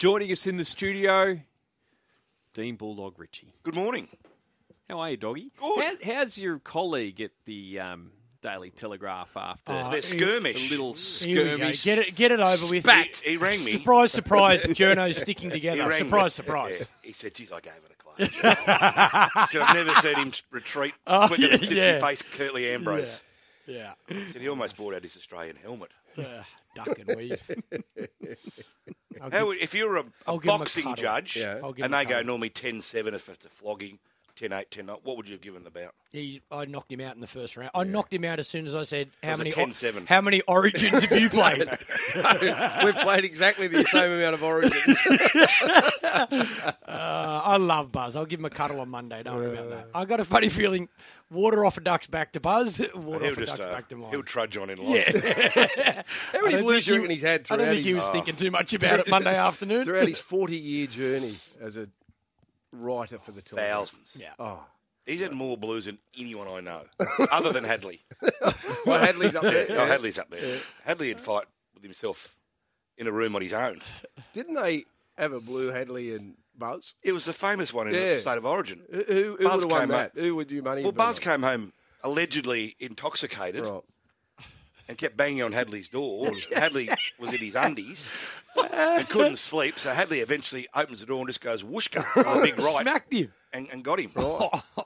[0.00, 1.38] Joining us in the studio,
[2.54, 3.52] Dean Bulldog Ritchie.
[3.62, 4.08] Good morning.
[4.88, 5.52] How are you, doggy?
[5.60, 6.02] Good.
[6.02, 8.10] How, how's your colleague at the um,
[8.40, 10.68] Daily Telegraph after Uh, The skirmish.
[10.68, 11.56] a little Here we go.
[11.58, 11.84] skirmish?
[11.84, 12.84] Get it, get it over with.
[12.84, 13.16] Spat.
[13.26, 13.72] He rang me.
[13.72, 14.64] Surprise, surprise.
[14.64, 15.86] Journos sticking He together.
[15.86, 16.30] rang Surprise, me.
[16.30, 16.78] surprise.
[16.80, 16.86] Yeah.
[17.02, 18.18] He said, geez, I gave it a clap.
[19.50, 21.94] he said, I've never seen him retreat Oh, quicker yeah, than since yeah.
[21.96, 23.22] he faced Curtly Ambrose.
[23.66, 23.92] Yeah.
[24.08, 25.90] He said he almost brought out his Australian helmet.
[26.16, 26.24] Uh,
[26.74, 27.50] duck and weave.
[29.18, 31.02] How, would- if you're a, I'll a a boxing cuddle.
[31.02, 31.58] judge Yeah.
[31.62, 32.26] I'll give and a they go cuddle.
[32.26, 33.98] normally 10-7 if it's a flogging,
[34.40, 35.92] 10-8, 10-9, what would you have given the bout?
[36.12, 37.70] he, I knocked him out in the first round.
[37.74, 39.52] I knocked him out as soon as I said, "How many?
[39.52, 40.06] 10-7.
[40.06, 41.58] How many origins have you played?"
[42.84, 45.00] We've played exactly the same amount of origins.
[46.90, 48.16] Uh, I love Buzz.
[48.16, 49.22] I'll give him a cuddle on Monday.
[49.22, 49.86] Don't worry about that.
[49.94, 50.88] I got a funny feeling.
[51.30, 52.80] Water off a duck's back to Buzz.
[52.94, 54.10] Water He'll off a just duck's uh, back to mine.
[54.10, 55.06] he'll trudge on in life.
[56.32, 57.76] How many don't blues think do you he- reckon he's had I throughout, don't think
[57.76, 59.84] his, he was thinking too much about it Monday afternoon.
[59.84, 61.88] throughout his 40 year journey as a
[62.72, 63.70] writer for the Telegraph?
[63.90, 64.16] Thousands.
[64.18, 64.32] Yeah.
[64.38, 64.60] Oh,
[65.06, 66.82] He's had more blues than anyone I know,
[67.32, 68.00] other than Hadley.
[68.86, 69.66] well, Hadley's up there.
[69.70, 70.60] Oh, Hadley's up there.
[70.84, 72.36] Hadley would fight with himself
[72.96, 73.80] in a room on his own.
[74.34, 74.84] Didn't they
[75.16, 76.94] have a blue Hadley and Buzz?
[77.02, 78.14] It was the famous one in Yeah.
[78.14, 78.82] the state of origin.
[78.92, 80.06] Who, who, who Buzz would have won came that?
[80.10, 80.82] up- Who would you money?
[80.82, 81.22] Well, bet Buzz on?
[81.24, 81.72] came home
[82.04, 83.82] allegedly intoxicated Right.
[84.86, 86.30] and kept banging on Hadley's door.
[86.52, 88.08] Hadley was in his undies
[88.56, 92.40] and couldn't sleep, so Hadley eventually opens the door and just goes whooshka with a
[92.42, 93.32] big right Smacked him.
[93.52, 94.12] and, and got him.
[94.16, 94.48] Oh.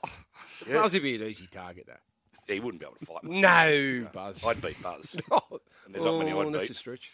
[0.67, 0.81] Yeah.
[0.81, 2.53] Buzz would be an easy target, though.
[2.53, 3.41] He wouldn't be able to fight me.
[3.41, 4.43] No, Buzz.
[4.45, 5.15] I'd beat Buzz.
[5.31, 5.41] oh,
[5.85, 6.71] And there's not many oh, I'd that's beat.
[6.71, 7.11] a stretch.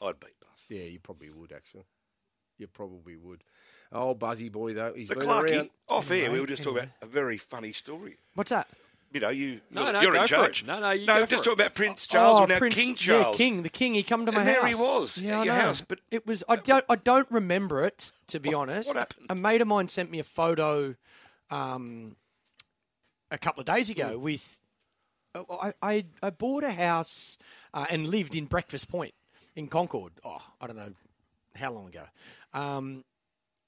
[0.00, 0.64] I'd beat Buzz.
[0.70, 1.84] Yeah, you probably would, actually.
[2.56, 3.42] You probably would.
[3.90, 4.92] Oh, Buzzy boy, though.
[4.94, 5.70] He's The been Clarky, around.
[5.90, 8.18] off air, we were just talking about a very funny story.
[8.34, 8.68] What's that?
[9.12, 10.64] You know, you, No, you're, no, you're in for charge.
[10.64, 11.66] No, no, you no, go just for talking it.
[11.66, 13.38] about Prince Charles, oh, or now Prince, King Charles.
[13.40, 13.62] Yeah, King.
[13.62, 13.94] The King.
[13.94, 14.58] He come to my And house.
[14.60, 15.60] there he was, Yeah, at I your know.
[15.60, 16.44] house, but- it was.
[16.48, 16.84] I don't.
[16.90, 18.88] I don't remember it to be honest.
[18.88, 19.26] what happened?
[19.30, 20.94] A mate of mine sent me a photo,
[21.50, 22.16] um,
[23.30, 24.22] a couple of days ago Hmm.
[24.22, 24.60] with.
[25.34, 27.38] I, I I bought a house
[27.72, 29.14] uh, and lived in Breakfast Point
[29.56, 30.12] in Concord.
[30.24, 30.92] Oh, I don't know
[31.54, 32.02] how long ago.
[32.54, 33.04] Um,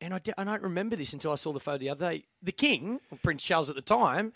[0.00, 2.24] and I, di- I don't remember this until I saw the photo the other day.
[2.42, 4.32] The King, Prince Charles at the time,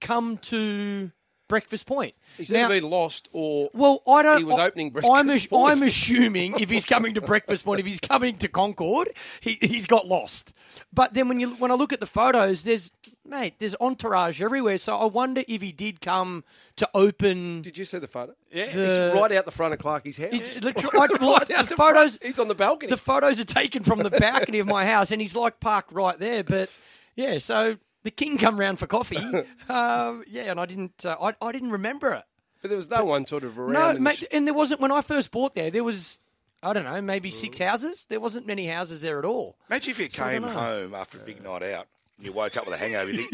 [0.00, 1.10] come to
[1.48, 2.14] Breakfast Point.
[2.36, 4.38] He's Now- either been lost or well, I don't.
[4.38, 5.70] He was I- opening Breakfast I'm, ass- Point.
[5.72, 9.08] I'm assuming if he's coming to Breakfast Point, if he's coming to Concord,
[9.40, 10.52] he, he's got lost.
[10.92, 12.92] But then when you when I look at the photos, there's
[13.24, 14.76] mate, there's entourage everywhere.
[14.76, 16.44] So I wonder if he did come
[16.76, 17.62] to open.
[17.62, 18.34] Did you see the photo?
[18.52, 18.70] Yeah.
[18.70, 20.28] The- It's right out the front of Clarky's house.
[20.32, 22.18] It's literally I, well, Right the out the photos.
[22.18, 22.24] front.
[22.24, 22.90] He's on the balcony.
[22.90, 26.18] The photos are taken from the balcony of my house, and he's like parked right
[26.18, 26.44] there.
[26.44, 26.70] But
[27.16, 29.16] yeah, so the king come round for coffee.
[29.68, 31.04] um, yeah, and I didn't.
[31.04, 32.24] Uh, I, I didn't remember it.
[32.62, 33.72] but there was no one sort of around.
[33.72, 35.70] No, in the mate, sh- and there wasn't when I first bought there.
[35.70, 36.18] There was,
[36.62, 38.06] I don't know, maybe six houses.
[38.08, 39.56] There wasn't many houses there at all.
[39.70, 41.86] Imagine if you So came home after a big night out
[42.16, 43.10] and you woke up with a hangover.
[43.12, 43.28] You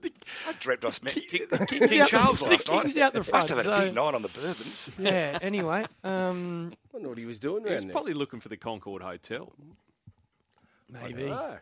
[0.00, 0.14] think,
[0.48, 2.82] I dreamt I met King, King's King Charles the last night.
[2.84, 4.92] King's out the front, Must have had a big night on the bourbons.
[4.98, 5.38] Yeah.
[5.42, 7.92] Anyway, um, I wonder what he was doing He was there.
[7.92, 9.52] probably looking for the Concord Hotel.
[10.90, 11.56] maybe, Oh.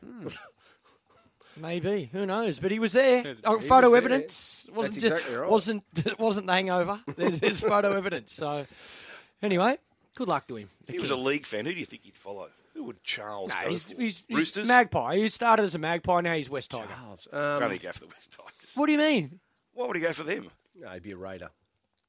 [1.61, 2.59] Maybe, who knows?
[2.59, 3.23] But he was there.
[3.23, 3.99] He Oh, was photo there.
[3.99, 5.51] evidence wasn't exactly right.
[5.51, 5.85] wasn't
[6.19, 7.01] wasn't the hangover.
[7.17, 8.33] There's, there's photo evidence.
[8.33, 8.67] So,
[9.43, 9.79] anyway,
[10.15, 10.71] good luck to him.
[10.87, 12.49] If he was a league fan, who do you think he'd follow?
[12.75, 14.01] Who would Charles No, go he's, for?
[14.03, 14.69] he's, he's Roosters?
[14.69, 15.17] magpie.
[15.17, 16.21] He started as a magpie.
[16.21, 16.89] Now he's West Tiger.
[16.95, 17.27] Charles.
[17.31, 18.73] Can't Um, he go for the West Tigers?
[18.75, 19.41] What do you mean?
[19.73, 20.47] What would he go for them?
[20.79, 21.49] no, he'd be a raider.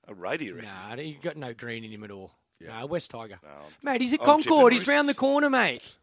[0.10, 0.68] A radio record.
[0.90, 2.32] Nah, he got no green in him at all.
[2.60, 3.40] Nah, West Tiger.
[3.44, 3.50] No,
[3.84, 4.74] Mate, he's at I'm Concord.
[4.74, 5.96] He's round the corner, mate.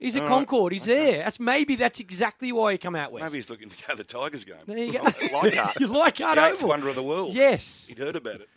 [0.00, 0.72] He's at All right, Concord.
[0.72, 1.18] He's there.
[1.18, 3.22] That's maybe that's exactly why he come out west.
[3.22, 4.56] Maybe he's looking to go to the Tigers game.
[4.66, 5.02] There you go.
[5.32, 5.76] Leichhardt.
[5.80, 6.68] you Leichhardt the eighth Oval?
[6.70, 7.34] wonder of the world.
[7.34, 7.86] Yes.
[7.86, 8.48] He'd heard about it.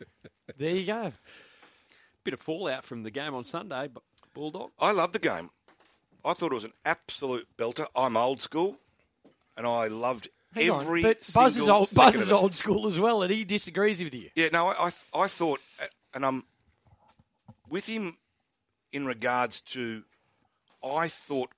[0.58, 1.12] There you go.
[2.24, 4.04] Bit of fallout from the game on Sunday, but
[4.34, 4.72] Bulldog.
[4.80, 5.50] I love the game.
[6.24, 7.88] I thought it was an absolute belter.
[7.96, 8.78] I'm old school,
[9.58, 11.10] and I loved Hang every on.
[11.10, 11.94] But Buzz is old.
[11.94, 14.30] Buzz is old school as well, and he disagrees with you.
[14.36, 14.92] Yeah, no, I, I,
[15.24, 16.44] I thought, uh, and I'm
[17.70, 18.16] with him
[18.94, 20.04] in regards to,
[20.84, 21.52] I thought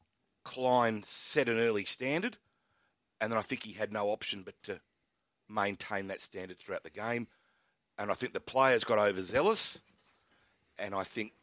[0.44, 2.38] Klein set an early standard,
[3.20, 4.80] and then I think he had no option but to
[5.50, 7.28] maintain that standard throughout the game.
[7.98, 9.80] And I think the players got overzealous,
[10.78, 11.34] and I think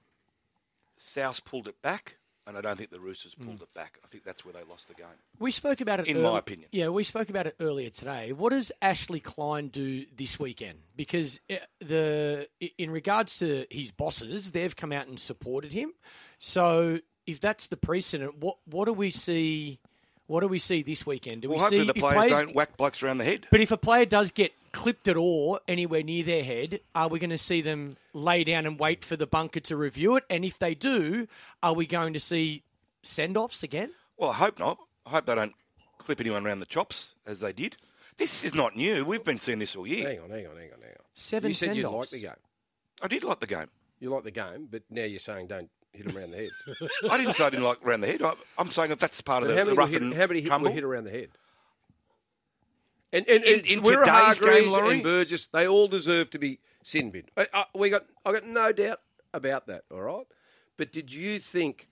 [0.96, 3.62] South pulled it back, and I don't think the Roosters pulled Hmm.
[3.62, 3.98] it back.
[4.04, 5.06] I think that's where they lost the game.
[5.38, 6.06] We spoke about it.
[6.08, 6.68] In earl- my opinion.
[6.72, 8.32] yeah, we spoke about it earlier today.
[8.32, 10.80] What does Ashley Klein do this weekend?
[10.94, 12.48] Because uh, the
[12.78, 15.92] in regards to his bosses, they've come out and supported him.
[16.38, 19.78] So if that's the precedent, what what do we see?
[20.26, 21.42] What do we see this weekend?
[21.42, 23.46] Do Well, we hopefully see the if players, don't whack blokes around the head.
[23.50, 27.18] But if a player does get clipped at all anywhere near their head, are we
[27.18, 30.24] going to see them lay down and wait for the bunker to review it?
[30.30, 31.26] And if they do,
[31.62, 32.62] are we going to see
[33.02, 33.90] send offs again?
[34.16, 34.78] Well, I hope not.
[35.04, 35.54] I hope they don't
[35.98, 37.76] clip anyone around the chops as they did.
[38.16, 39.04] This is not new.
[39.04, 40.08] We've been seeing this all year.
[40.08, 41.04] Hang on, hang on, hang on, hang on.
[41.14, 42.32] Seven you said you liked the game.
[43.02, 43.66] I did like the game.
[43.98, 46.50] You like the game, but now you're saying don't hit him around the head.
[47.10, 48.22] I didn't say I didn't like around the head.
[48.22, 50.26] I, I'm saying that that's part of the, how the many, rough hit, and how
[50.26, 50.68] many hit, tumble.
[50.68, 51.28] were hit around the head?
[53.12, 54.94] And, and, In- and in Wirra today's game, Laurie?
[54.94, 57.24] and Burgess, they all deserve to be sin bin.
[57.36, 59.00] I, I, we got, I got no doubt
[59.34, 59.84] about that.
[59.90, 60.26] All right,
[60.76, 61.88] but did you think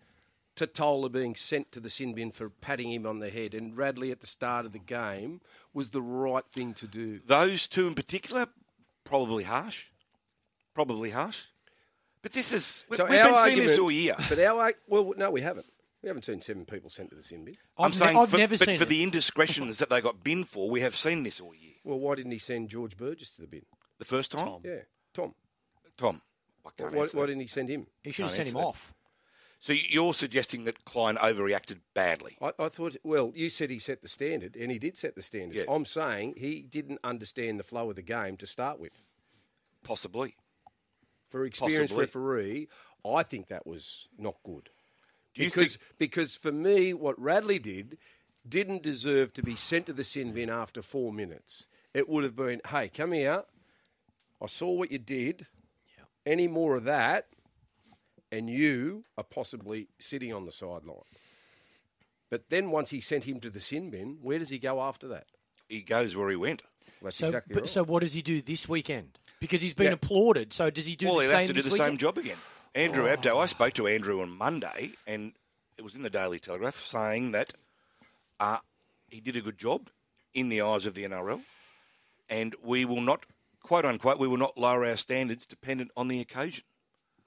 [0.56, 4.10] Totola being sent to the sin bin for patting him on the head and Radley
[4.10, 5.40] at the start of the game
[5.74, 7.20] was the right thing to do?
[7.26, 8.46] Those two in particular,
[9.04, 9.86] probably harsh.
[10.74, 11.46] Probably harsh.
[12.22, 14.14] But this is we, So we've our been seeing this all year.
[14.28, 15.66] But our ar- well, no, we haven't.
[16.02, 17.56] We haven't seen seven people sent to the sin bin.
[17.76, 18.88] I'm I've ne- saying, I've for, never but seen for it.
[18.88, 21.74] the indiscretions that they got binned for, we have seen this all year.
[21.84, 23.62] Well, why didn't he send George Burgess to the bin?
[23.98, 24.80] The first time, Yeah,
[25.12, 25.34] Tom.
[25.98, 26.22] Tom.
[26.66, 27.86] I can't Why, why didn't he send him?
[28.02, 28.60] He should have sent him that.
[28.64, 28.94] off.
[29.62, 32.38] So you're suggesting that Klein overreacted badly?
[32.40, 35.22] I, I thought, well, you said he set the standard, and he did set the
[35.22, 35.54] standard.
[35.56, 35.64] Yeah.
[35.68, 39.04] I'm saying he didn't understand the flow of the game to start with.
[39.84, 40.34] Possibly.
[41.30, 42.02] For experienced Possibly.
[42.02, 42.68] referee,
[43.06, 44.68] I think that was not good.
[45.34, 47.98] Do you because think- because for me, what Radley did
[48.48, 51.66] didn't deserve to be sent to the sin bin after four minutes.
[51.94, 53.44] It would have been, hey, come here.
[54.42, 55.46] I saw what you did.
[56.26, 57.28] Any more of that,
[58.32, 61.02] and you are possibly sitting on the sideline.
[62.30, 65.08] But then once he sent him to the sin bin, where does he go after
[65.08, 65.26] that?
[65.68, 66.62] He goes where he went.
[67.02, 67.68] That's So, exactly but, right.
[67.70, 69.18] so what does he do this weekend?
[69.40, 69.92] Because he's been Yeah.
[69.94, 70.52] applauded.
[70.52, 72.18] So does he do well, the he'll same have to do this the same job
[72.18, 72.36] again.
[72.74, 75.32] Andrew Abdo, I spoke to Andrew on Monday, and
[75.76, 77.54] it was in the Daily Telegraph saying that
[78.38, 78.58] uh,
[79.08, 79.88] he did a good job
[80.34, 81.40] in the eyes of the NRL,
[82.28, 83.24] and we will not,
[83.62, 86.62] quote unquote, we will not lower our standards dependent on the occasion.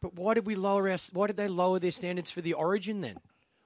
[0.01, 0.97] But why did we lower our?
[1.11, 3.17] Why did they lower their standards for the Origin then?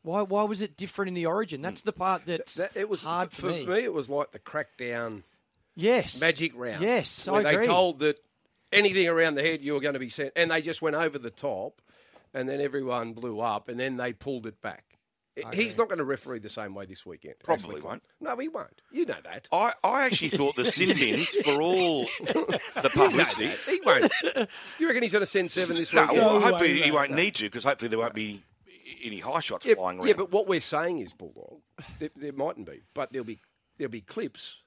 [0.04, 1.62] Why why was it different in the Origin?
[1.62, 3.66] That's the part that's That- it was hard for, for, me.
[3.66, 3.80] me.
[3.84, 5.24] It was like the crackdown
[5.76, 6.82] Yes, magic round.
[6.82, 7.62] Yes, where I agree.
[7.62, 8.20] they told that
[8.72, 11.18] anything around the head you were going to be sent, and they just went over
[11.18, 11.82] the top,
[12.34, 14.84] and then everyone blew up, and then they pulled it back.
[15.54, 17.36] He's not going to referee the same way this weekend.
[17.44, 18.04] Probably Ashley won't.
[18.20, 18.82] No, he won't.
[18.92, 19.48] You know that.
[19.52, 22.34] I, I actually thought the sin bins, for all the
[22.76, 23.52] You know publicity.
[23.68, 24.12] He won't.
[24.80, 26.18] You reckon he's going to send seven this no, weekend?
[26.20, 28.42] well, No hopefully way, he won't need to, because hopefully there won't be
[29.04, 30.08] any high shots yeah, flying around.
[30.08, 31.60] yeah, but what we're saying is, Bulldog,
[32.00, 33.40] there, there mightn't be, but there'll be
[33.78, 34.64] there'll be clips.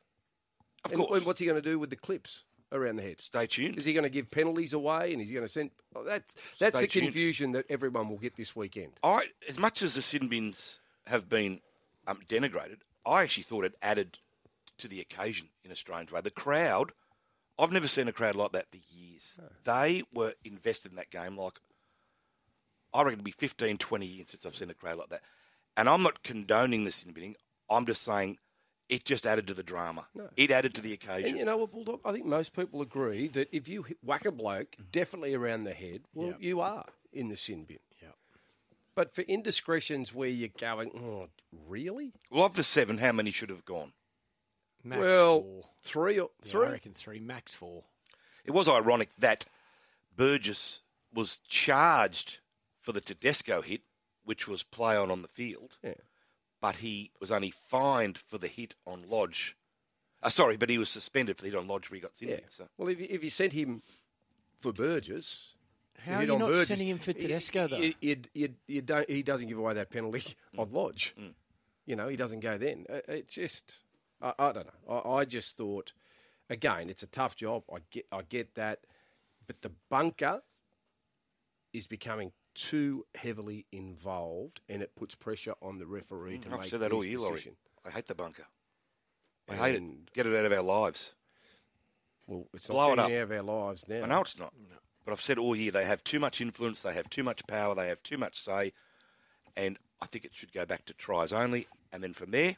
[0.85, 1.17] of And- course.
[1.17, 3.20] and what's he going to do with the clips around the head?
[3.20, 3.78] Stay tuned.
[3.78, 5.70] Is he going to give penalties away, and is he going to send?
[5.94, 7.06] Oh, that's that's Stay the tuned.
[7.06, 8.93] confusion that everyone will get this weekend.
[9.02, 11.61] I, as much as the sin bins have been
[12.06, 14.19] um, denigrated, I actually thought it added
[14.78, 16.20] to the occasion in a strange way.
[16.20, 16.93] The crowd,
[17.58, 19.38] I've never seen a crowd like that for years.
[19.64, 21.58] They were invested in that game like,
[22.93, 25.20] I reckon it'd be 15, 20 years since I've seen a crowd like that.
[25.76, 27.37] And I'm not condoning the sin binning.
[27.69, 28.38] I'm just saying
[28.91, 30.09] it just added to the drama.
[30.37, 31.31] It added to the occasion.
[31.31, 32.01] And you know what, Bulldog?
[32.05, 34.91] I think most people agree that if you hit, whack a bloke mm.
[34.91, 37.79] definitely around the head, well, you are in the sin bin.
[38.03, 38.17] Yep.
[38.97, 41.29] But for indiscretions where you're going, oh,
[41.69, 42.13] really?
[42.31, 43.93] well, of the seven, how many should have gone?
[44.83, 45.63] Max well, four.
[45.83, 46.67] three or Yeah, three.
[46.67, 47.85] I reckon three, max four.
[48.45, 49.47] It was ironic that
[50.17, 50.81] Burgess
[51.15, 52.41] was charged
[52.81, 53.83] for the Tedesco hit,
[54.25, 55.95] which was play on on the field, Yeah.
[56.61, 59.56] But he was only fined for the hit on Lodge.
[60.23, 62.29] Uh, sorry, but he was suspended for the hit on Lodge where he got Yeah.
[62.29, 62.51] singled.
[62.51, 62.69] So.
[62.77, 63.82] Well, if you, if you sent him
[64.56, 65.55] for Burgess,
[66.05, 67.77] How are you not Burgess, sending him for Tedesco though?
[67.79, 70.20] You, you, you, you don't, he doesn't give away that penalty
[70.55, 70.58] Mm.
[70.61, 71.15] on Lodge.
[71.87, 72.84] You know, he doesn't go then.
[72.89, 73.77] Uh, It's just,
[74.20, 75.03] I, I don't know.
[75.03, 75.93] I, I just thought,
[76.51, 77.65] again, it's a tough job.
[77.73, 78.81] I get, I get that,
[79.46, 80.43] but the bunker
[81.73, 86.61] is becoming too heavily involved, and it puts pressure on the referee to Mm, I've
[86.61, 87.53] make said that all his year, Laurie.
[87.85, 88.47] I hate the bunker.
[89.49, 89.83] I hate it.
[89.83, 91.15] And- Get it out of our lives.
[92.27, 93.19] Well, it's Blow not it up.
[93.19, 94.03] out of our lives now.
[94.03, 94.53] I know it's not.
[95.05, 97.75] But I've said all year they have too much influence, they have too much power,
[97.75, 98.73] they have too much say,
[99.57, 102.57] and I think it should go back to tries only, and then from there,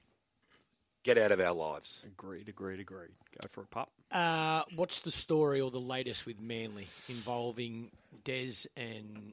[1.05, 2.03] get out of our lives.
[2.07, 3.11] Agreed, agreed, agreed.
[3.41, 3.91] Go for a pup.
[4.11, 7.91] Uh, what's the story or the latest with Manly involving
[8.25, 9.33] Des and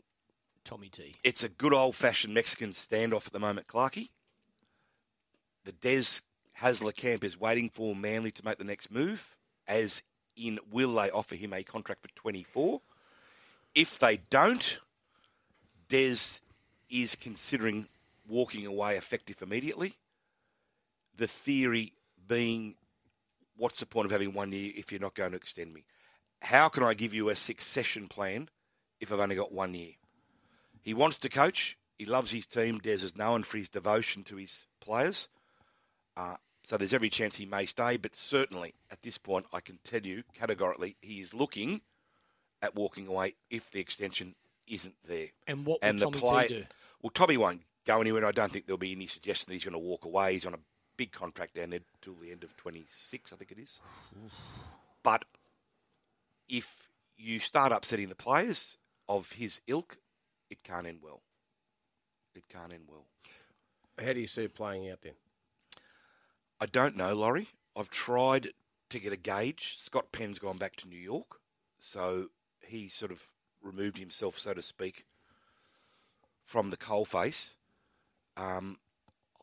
[0.70, 1.16] Tommy T?
[1.24, 4.10] It's a good old fashioned Mexican standoff at the moment, Clarkey.
[5.66, 6.22] The Des
[6.62, 9.36] Hasler camp is waiting for Manly to make the next move,
[9.68, 10.04] as
[10.36, 12.82] in will they offer him a contract for 24?
[13.74, 14.80] If they don't,
[15.88, 16.42] Des
[16.88, 17.88] is considering
[18.28, 19.96] walking away effective immediately.
[21.18, 21.94] The theory
[22.28, 22.76] being,
[23.58, 25.84] what's the point of having one year if you're not going to extend me?
[26.44, 28.50] How can I give you a succession plan
[29.00, 29.94] if I've only got one year?
[30.82, 31.78] He wants to coach.
[31.98, 32.80] He loves his team.
[32.80, 35.28] Des is known for his devotion to his players.
[36.16, 39.80] Uh, so there's every chance he may stay, but certainly at this point, I can
[39.84, 41.82] tell you categorically he is looking
[42.62, 44.36] at walking away if the extension
[44.68, 45.28] isn't there.
[45.48, 46.66] And what and will the Tommy play, T do?
[47.02, 48.22] Well, Tommy won't go anywhere.
[48.22, 50.34] and I don't think there'll be any suggestion that he's going to walk away.
[50.34, 50.60] He's on a
[50.98, 53.82] big contract down there till the end of 26, I think it is.
[55.02, 55.24] But
[56.48, 59.98] if you start upsetting the players of his ilk,
[60.50, 61.22] it can't end well.
[62.36, 63.06] It can't end well.
[64.04, 65.14] How do you see it playing out then?
[66.60, 67.48] I don't know, Laurie.
[67.76, 68.50] I've tried
[68.90, 69.76] to get a gauge.
[69.78, 71.40] Scott Penn's gone back to New York,
[71.80, 72.28] so
[72.62, 73.24] he sort of
[73.62, 75.06] removed himself, so to speak,
[76.44, 77.56] from the coalface.
[78.36, 78.78] Um,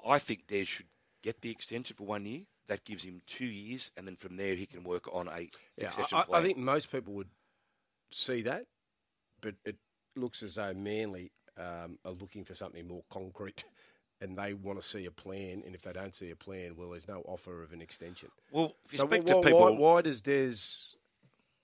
[0.06, 0.86] I think Des should
[1.22, 2.42] get the extension for one year.
[2.68, 5.48] That gives him two years, and then from there he can work on a
[5.78, 6.24] Yeah, I, plan.
[6.32, 7.28] I think most people would
[8.10, 8.66] see that,
[9.40, 9.76] but it
[10.16, 13.64] looks as though Manly um, are looking for something more concrete,
[14.20, 15.62] and they want to see a plan.
[15.64, 18.30] And if they don't see a plan, well, there's no offer of an extension.
[18.50, 20.54] well, if you So speak wh- to people, why, why does Des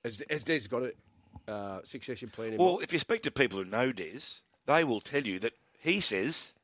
[0.05, 2.55] has, has Des got a uh, succession plan?
[2.55, 5.53] In Well, if you speak to people who know Des, they will tell you that
[5.81, 6.55] he says,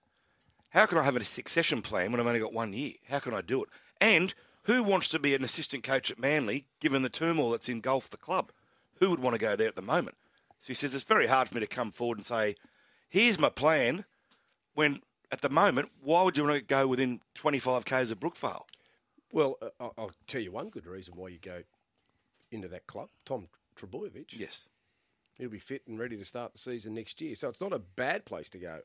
[0.70, 2.92] How can I have a succession plan when I've only got one year?
[3.08, 3.68] How can I do it?
[4.00, 8.10] And who wants to be an assistant coach at Manly given the turmoil that's engulfed
[8.10, 8.52] the club?
[9.00, 10.16] Who would want to go there at the moment?
[10.60, 12.54] So he says, It's very hard for me to come forward and say,
[13.08, 14.04] Here's my plan
[14.74, 15.00] when
[15.30, 18.62] at the moment, why would you want to go within 25 k's of Brookvale?
[19.30, 21.62] well, uh, I'll- tell you one good reason why you go
[22.50, 23.10] into that club.
[23.26, 24.38] Tom Trebojevic.
[24.38, 24.68] Yes.
[25.34, 27.34] He'll be fit and ready to start the season next year.
[27.36, 28.80] So it's not a bad place to go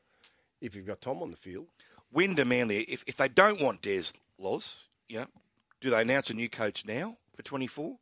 [0.60, 1.68] if you've got Tom on the field.
[2.10, 4.04] when do Manly, if, if they don't want Des
[4.38, 5.26] Laws, you know,
[5.80, 7.96] do they announce a new coach now for 24?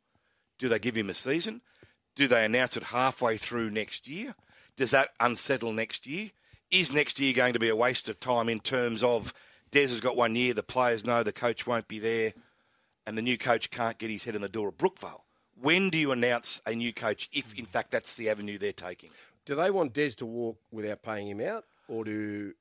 [0.59, 1.61] Do they give him a season?
[2.15, 4.35] Do they announce it halfway through next year?
[4.75, 6.31] Does that unsettle next year?
[6.71, 9.33] Is next year going to be a waste of time in terms of
[9.71, 12.33] Des has got one year, the players know the coach won't be there,
[13.07, 15.21] and the new coach can't get his head in the door of Brookvale?
[15.59, 19.09] When do you announce a new coach if, in fact, that's the avenue they're taking?
[19.45, 22.53] Do they want Des to walk without paying him out, or do,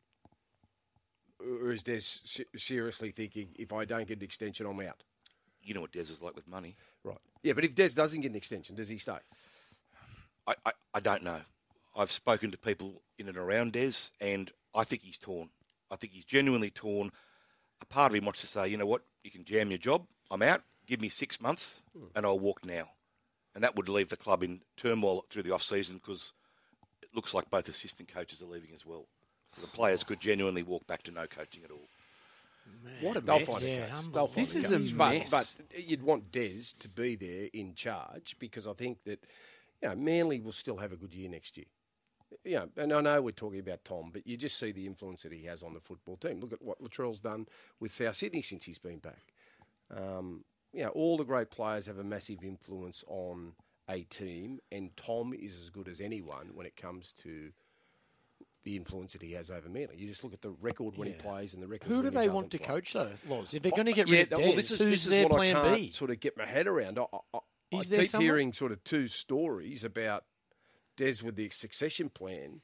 [1.40, 2.00] or is Des
[2.56, 5.02] seriously thinking if I don't get an extension, I'm out?
[5.62, 6.76] You know what Des is like with money.
[7.04, 7.18] Right.
[7.42, 9.18] Yeah, but if Des doesn't get an extension, does he stay?
[10.46, 11.40] I, I, I don't know.
[11.96, 15.50] I've spoken to people in and around Des, and I think he's torn.
[15.90, 17.10] I think he's genuinely torn.
[17.80, 20.06] A part of him wants to say, you know what, you can jam your job.
[20.30, 20.62] I'm out.
[20.86, 22.06] Give me six months, hmm.
[22.14, 22.84] and I'll walk now.
[23.54, 26.32] And that would leave the club in turmoil through the off season because
[27.02, 29.06] it looks like both assistant coaches are leaving as well.
[29.54, 31.86] So the players could genuinely walk back to no coaching at all.
[33.00, 33.48] What a They'll mess.
[33.48, 34.12] find Yeah, a coach.
[34.12, 34.96] They'll find This a is a coach.
[34.96, 35.30] but, mess.
[35.70, 39.24] But you'd want Des to be there in charge because I think that
[39.82, 41.66] you know, Manly will still have a good year next year.
[42.44, 45.32] Yeah, and I know we're talking about Tom, but you just see the influence that
[45.32, 46.40] he has on the football team.
[46.40, 47.46] Look at what Latrell's done
[47.78, 49.34] with South Sydney since he's been back.
[49.94, 53.52] Um, you know, all the great players have a massive influence on
[53.88, 57.50] a team, and Tom is as good as anyone when it comes to
[58.64, 59.96] the influence that he has over Manly.
[59.96, 61.88] You just look at the record when he plays and the record.
[61.88, 62.66] Who do he they want to play.
[62.66, 63.54] coach though, Loz?
[63.54, 65.10] If they're going to get Yeah, rid of well, Des, this is, who's this is
[65.10, 65.90] their what plan I can't B?
[65.92, 66.98] sort of get my head around.
[66.98, 67.38] I, I,
[67.72, 68.24] Is I there keep someone?
[68.26, 70.24] hearing sort of two stories about
[70.96, 72.60] Des with the succession plan,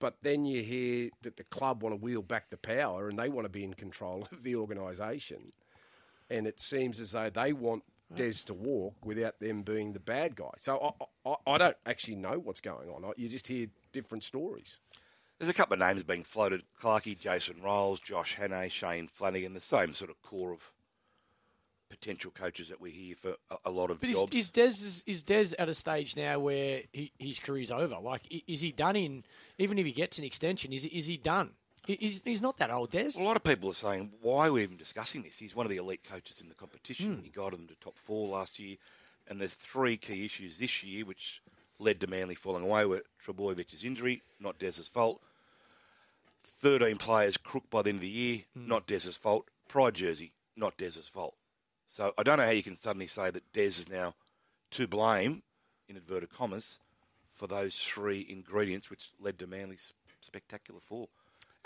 [0.00, 3.28] but then you hear that the club want to wheel back the power and they
[3.28, 5.52] want to be in control of the organisation,
[6.30, 7.82] and it seems as though they want
[8.14, 10.50] Des to walk without them being the bad guy.
[10.60, 13.04] So I, I, I don't actually know what's going on.
[13.04, 14.80] I- You just hear different stories.
[15.38, 19.54] There's a couple of names being floated: Clarkey, Jason Ryles, Josh Hannay, Shane Flanagan.
[19.54, 20.70] The same sort of core of
[21.90, 24.36] potential coaches that we hear for a, a lot of But is, jobs.
[24.36, 27.96] is Des is, is Des at a stage now where he, his career's over?
[28.02, 29.24] Like, is he done in?
[29.58, 31.50] Even if he gets an extension, is is he done?
[31.86, 33.10] He's, he's not that old, Des.
[33.18, 35.36] a lot of people are saying, why are we even discussing this?
[35.36, 37.16] He's one of the elite coaches in the competition.
[37.16, 37.22] Hmm.
[37.22, 38.76] He guided them to top four last year.
[39.28, 41.42] And there's three key issues this year which
[41.78, 45.20] led to Manly falling away were Trebojevic's injury, not Des's fault.
[46.44, 48.68] 13 players crook by the end of the year, hmm.
[48.68, 49.48] not Des's fault.
[49.68, 51.34] Pride jersey, not Des's fault.
[51.88, 54.14] So I don't know how you can suddenly say that Des is now
[54.72, 55.42] to blame,
[55.88, 56.78] in inverted commas,
[57.32, 61.08] for those three ingredients which led to Manly's spectacular fall.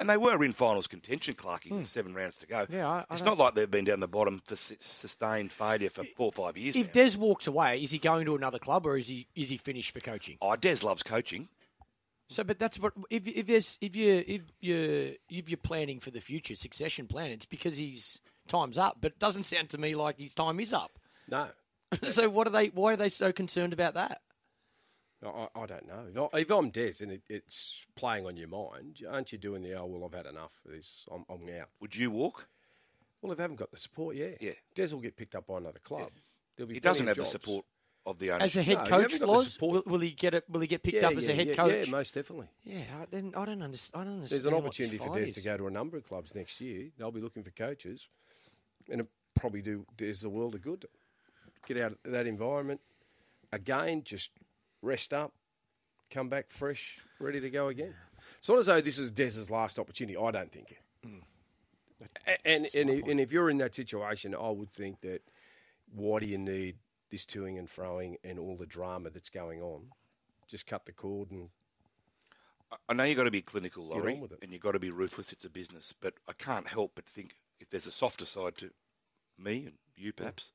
[0.01, 2.65] And they were in finals contention, Clarky, with seven rounds to go.
[2.67, 2.73] Hmm.
[2.73, 5.53] Yeah, I- I it's don't- not like they've been down the bottom for su- sustained
[5.53, 7.05] failure for four or five years If now.
[7.05, 9.91] Des walks away, is he going to another club or is he is he finished
[9.91, 10.39] for coaching?
[10.41, 11.49] oh, Des loves coaching.
[12.31, 16.11] So, but that's what if if there's if you if you if you're planning for
[16.11, 18.99] the future succession plan, it's because his time's up.
[19.01, 20.93] But it doesn't sound to me like his time is up.
[21.27, 21.49] No.
[22.09, 22.67] so what are they?
[22.69, 24.21] Why are they so concerned about that?
[25.25, 26.29] I, I- I don't know.
[26.29, 29.63] If, I, if I'm Des and it, it's playing on your mind, aren't you doing
[29.63, 31.69] the, oh, well, I've had enough of this, I'm, I'm out.
[31.81, 32.49] Would you walk?
[33.21, 34.29] Well, if they haven't got the support, yeah.
[34.41, 34.53] Yeah.
[34.75, 36.11] Des will get picked up by another club.
[36.57, 37.65] There'll be He doesn't have of the support
[38.07, 38.45] of the owner.
[38.45, 40.45] As a head No, coach, haven't Loz, will, will he get it?
[40.49, 41.87] Will he get picked Yeah, up as a head yeah, coach?
[41.87, 42.49] Yeah, most definitely.
[42.65, 44.01] Yeah, I, then I don't understand.
[44.01, 44.39] I don't understand.
[44.41, 45.33] There's an what opportunity this for fight Des is.
[45.33, 46.89] to go to a number of clubs next year.
[46.97, 48.09] They'll be looking for coaches,
[48.91, 50.87] and it probably do Des the world of good.
[51.67, 52.81] Get out of that environment
[53.53, 54.03] again.
[54.05, 54.31] Just
[54.89, 55.33] rest up,
[56.11, 57.95] come back fresh, ready to go again.
[58.39, 60.17] It's not as though this is Des's last opportunity.
[60.17, 60.77] I don't think.
[61.07, 61.21] Mm.
[62.27, 65.23] A- And and, if, and if you're in that situation, I would think that
[65.95, 66.77] why do you need
[67.11, 69.89] this toing and froing and all the drama that's going on?
[70.49, 71.51] Just cut the cord and
[72.89, 74.39] I know you've got to be clinical, Laurie, with it.
[74.43, 75.33] and you've got to be ruthless.
[75.33, 75.95] It's a business.
[75.99, 78.71] But I can't help but think if there's a softer side to
[79.39, 80.53] me and you, perhaps,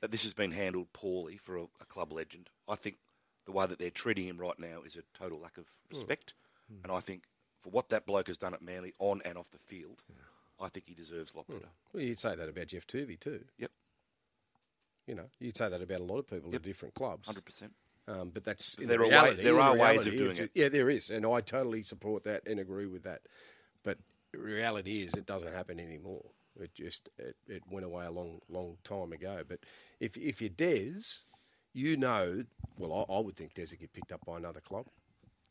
[0.00, 2.48] that this has been handled poorly for a, a club legend.
[2.66, 2.96] I think
[3.46, 5.96] the way that they're treating him right now is a total lack of hmm.
[5.96, 6.34] respect.
[6.68, 6.84] Hmm.
[6.84, 7.24] And I think
[7.60, 10.02] for what that bloke has done at Manly on and off the field,
[10.60, 11.54] I think he deserves a lot hmm.
[11.54, 11.68] better.
[11.92, 13.44] Well, you'd say that about Geoff Toovey too.
[13.58, 13.70] Yep,
[15.06, 16.60] You know, you'd say that about a lot of people Yep.
[16.60, 17.28] at different clubs.
[17.28, 17.70] 100%.
[18.06, 20.50] Um, but that's There reality, there in are ways of doing it.
[20.54, 23.22] Yeah, there is, and I totally support that and agree with that.
[23.82, 23.98] But
[24.34, 26.24] reality is, it doesn't happen anymore.
[26.60, 29.42] It just it, it went away a long, long time ago.
[29.46, 29.60] But
[30.00, 31.22] if if you're Des,
[31.74, 32.44] you know,
[32.78, 34.86] well, I, I would think Des would get picked up by another club.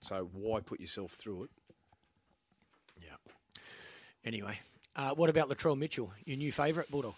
[0.01, 1.49] So why put yourself through it?
[3.01, 3.33] Yeah.
[4.25, 4.59] Anyway,
[4.95, 7.13] uh, what about Latrell Mitchell, your new favourite Bulldog?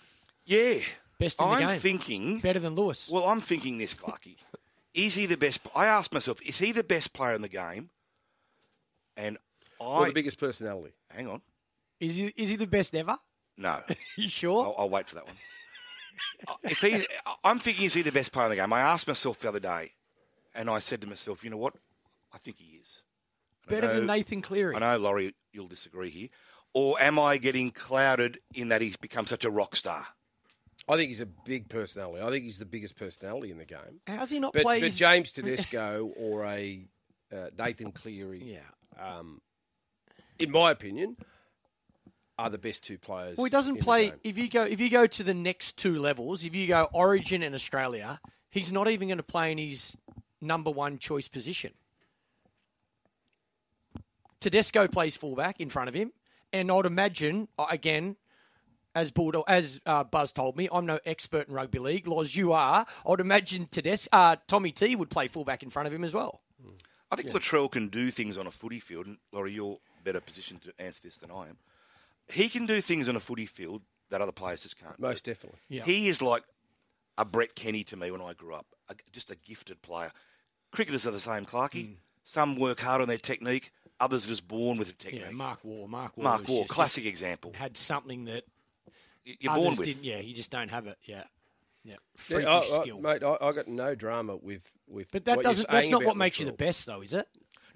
[0.46, 0.80] Yeah.
[1.20, 1.80] Best in the I'm game.
[1.80, 2.40] thinking.
[2.40, 3.10] Better than Lewis?
[3.10, 4.36] Well, I'm thinking this, Clarky.
[4.94, 5.62] is he the best?
[5.74, 7.90] I asked myself, is he the best player in the game?
[9.16, 9.38] And
[9.80, 9.84] I.
[9.84, 10.94] Or the biggest personality?
[11.10, 11.42] hang on.
[12.00, 13.18] Is he is he the best ever?
[13.58, 13.80] No.
[14.18, 14.66] You sure?
[14.66, 15.36] I'll, I'll wait for that one.
[16.64, 17.06] if he,
[17.44, 18.72] I'm thinking, is he the best player in the game?
[18.74, 19.92] I asked myself the other day,
[20.54, 21.74] and I said to myself, you know what?
[22.34, 23.04] I think he is.
[23.68, 24.76] And I Better than Nathan Cleary.
[24.76, 26.28] I know, Laurie, you'll disagree here.
[26.74, 30.08] Or am I getting clouded in that he's become such a rock star?
[30.88, 32.22] I think he's a big personality.
[32.24, 34.02] I think he's the biggest personality in the game.
[34.06, 34.82] How's he not But, played?
[34.82, 36.86] but his- James Tedesco or a
[37.34, 38.60] uh, Nathan Cleary, Yeah.
[39.18, 39.42] um,
[40.38, 41.16] in my opinion,
[42.38, 43.38] are the best two players.
[43.38, 44.14] Well, he doesn't in play.
[44.24, 47.44] If you go, if you go to the next two levels, if you go Origin
[47.44, 48.20] and Australia,
[48.50, 49.96] he's not even going to play in his
[50.42, 51.74] number one choice position.
[54.40, 56.12] Tedesco plays fullback in front of him,
[56.54, 58.16] and I'd imagine uh, again,
[58.94, 62.08] as Bulldog, as uh, Buzz told me, I'm no expert in rugby league.
[62.08, 62.86] Laws, you are.
[63.08, 66.42] I'd imagine Tedes- uh, Tommy T would play fullback in front of him as well.
[67.12, 70.62] I think Latrell can do things on a footy field, and Laurie, you're better positioned
[70.64, 71.58] to answer this than I am.
[72.28, 75.00] He can do things on a footy field that other players just can't.
[75.00, 75.60] Most definitely.
[75.70, 75.84] Yeah.
[75.84, 76.44] He is like
[77.18, 80.12] a Brett Kenny to me when I grew up, a, just a gifted player.
[80.72, 81.88] Cricketers are the same, Clarky.
[81.88, 81.96] Mm.
[82.24, 85.22] Some work hard on their technique, others are just born with a technique.
[85.26, 85.88] Yeah, Mark Waugh.
[85.88, 86.24] Mark Waugh.
[86.24, 87.52] Mark was Waugh, just- classic example.
[87.56, 88.44] Had something that
[89.24, 89.88] You're others born with.
[89.88, 90.04] didn't.
[90.04, 90.98] Yeah, you just don't have it.
[91.04, 91.24] Yeah,
[91.84, 91.94] yeah.
[91.94, 93.00] Yeah, Freakish I, I, skill.
[93.00, 95.08] mate, I, I got no drama with with.
[95.12, 95.70] But that doesn't.
[95.70, 97.28] That's not what makes you the best, though, is it?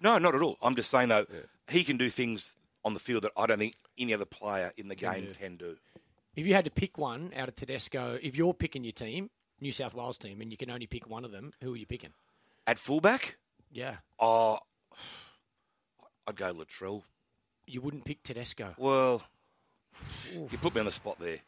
[0.02, 0.58] No, not at all.
[0.64, 1.26] I'm just saying though,
[1.70, 4.88] he can do things on the field that I don't think any other player in
[4.88, 5.34] the game do.
[5.34, 5.76] can do.
[6.36, 9.72] If you had to pick one out of Tedesco, if you're picking your team, New
[9.72, 12.12] South Wales team, and you can only pick one of them, who are you picking?
[12.66, 13.38] At fullback,
[13.72, 14.60] Yeah, oh,
[16.28, 17.04] I'd go Latrell.
[17.66, 18.74] you wouldn't pick Tedesco.
[18.78, 19.24] Well,
[20.34, 21.40] you put me on the spot there.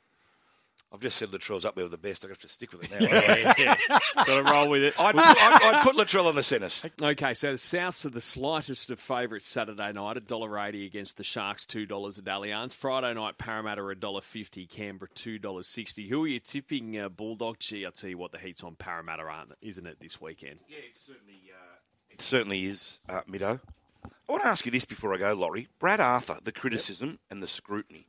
[0.94, 2.26] I've just said Latrell's up there with the best.
[2.26, 3.54] I have got to stick with it now.
[3.58, 3.78] yeah,
[4.16, 5.00] got to roll with it.
[5.00, 6.86] I'd, I'd, I'd put Latrell on the centres.
[7.02, 11.66] Okay, so the Souths are the slightest of favourites Saturday night, $1.80 against the Sharks,
[11.66, 12.76] $2 at Allianz.
[12.76, 16.10] Friday night, Parramatta, $1.50, Canberra, $2.60.
[16.10, 17.60] Who are you tipping, uh, Bulldog?
[17.60, 20.60] Gee, I'll tell you what, the heat's on Parramatta, aren't it, isn't it, this weekend?
[20.68, 21.78] Yeah, it certainly, uh,
[22.10, 23.62] it certainly is, uh, Middo.
[24.04, 25.70] I want to ask you this before I go, Laurie.
[25.80, 28.08] Brad Arthur, the criticism and the scrutiny.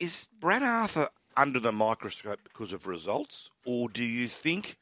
[0.00, 4.76] Is Brad Arthur under the microscope because of results, or do you think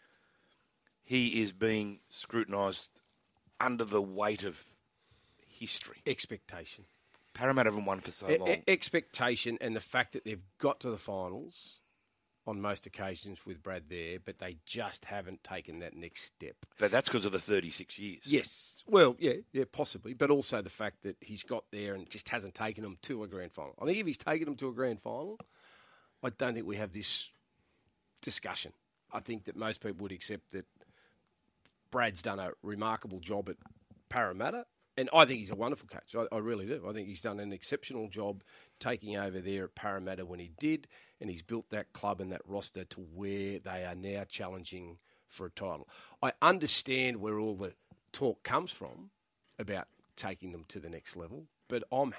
[1.03, 2.89] he is being scrutinised
[3.61, 4.65] under the weight of
[5.47, 5.99] history?
[6.07, 6.85] Expectation.
[7.35, 8.49] Parramatta haven't won for so long.
[8.49, 11.79] e- expectation and the fact that they've got to the finals
[12.47, 16.57] on most occasions with Brad there, but they just haven't taken that next step.
[16.79, 18.21] but that's because of the 36 years.
[18.25, 18.83] Yes.
[18.87, 22.55] Well, yeah, yeah, possibly, but also the fact that he's got there and just hasn't
[22.55, 23.75] taken them to a grand final.
[23.81, 25.39] I think if he's taken them to a grand final,
[26.23, 27.31] I don't think we have this
[28.21, 28.73] discussion.
[29.13, 30.67] I think that most people would accept that
[31.91, 33.57] Brad's done a remarkable job at
[34.09, 36.15] Parramatta, and I think he's a wonderful coach.
[36.15, 36.85] I, I really do.
[36.89, 38.43] I think he's done an exceptional job
[38.79, 40.87] taking over there at Parramatta when he did,
[41.21, 45.47] and he's built that club and that roster to where they are now challenging for
[45.47, 45.89] a title.
[46.23, 47.75] I understand where all the
[48.13, 49.11] talk comes from
[49.59, 52.15] about taking them to the next level, but I'm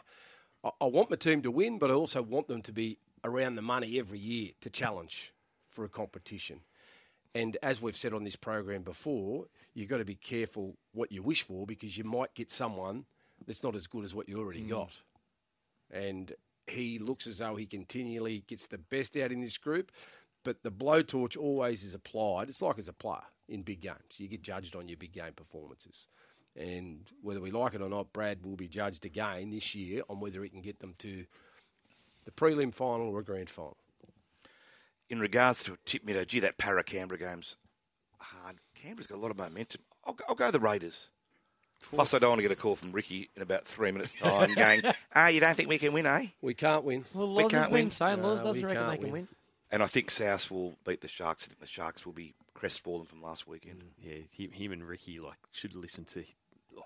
[0.63, 3.55] I, I want my team to win, but I also want them to be around
[3.55, 5.33] the money every year to challenge
[5.69, 6.61] for a competition.
[7.33, 11.23] And as we've said on this program before, you've got to be careful what you
[11.23, 13.05] wish for because you might get someone
[13.45, 14.69] that's not as good as what you already mm.
[14.69, 14.97] got.
[15.89, 16.33] And
[16.67, 19.91] he looks as though he continually gets the best out in this group,
[20.43, 22.49] but the blowtorch always is applied.
[22.49, 24.17] It's like as a player in big games.
[24.17, 26.07] You get judged on your big game performances.
[26.55, 30.19] And whether we like it or not, Brad will be judged again this year on
[30.19, 31.25] whether he can get them to
[32.25, 33.77] the prelim final or a grand final.
[35.09, 37.57] In regards to tip middo, gee, that Para Canberra game's
[38.19, 38.57] hard.
[38.75, 39.81] Canberra's got a lot of momentum.
[40.05, 41.09] I'll go, I'll go the Raiders.
[41.89, 44.53] Plus, I don't want to get a call from Ricky in about three minutes' time
[44.55, 44.83] going,
[45.15, 46.27] ah, you don't think we can win, eh?
[46.41, 47.05] We can't win.
[47.13, 47.85] Well, We can't win.
[47.85, 47.91] win.
[47.91, 49.13] Saying Loz doesn't we reckon can't they can win.
[49.13, 49.27] win.
[49.71, 51.45] And I think South will beat the Sharks.
[51.45, 53.83] I think the Sharks will be crestfallen from last weekend.
[53.99, 56.23] Yeah, him, him and Ricky like should listen to.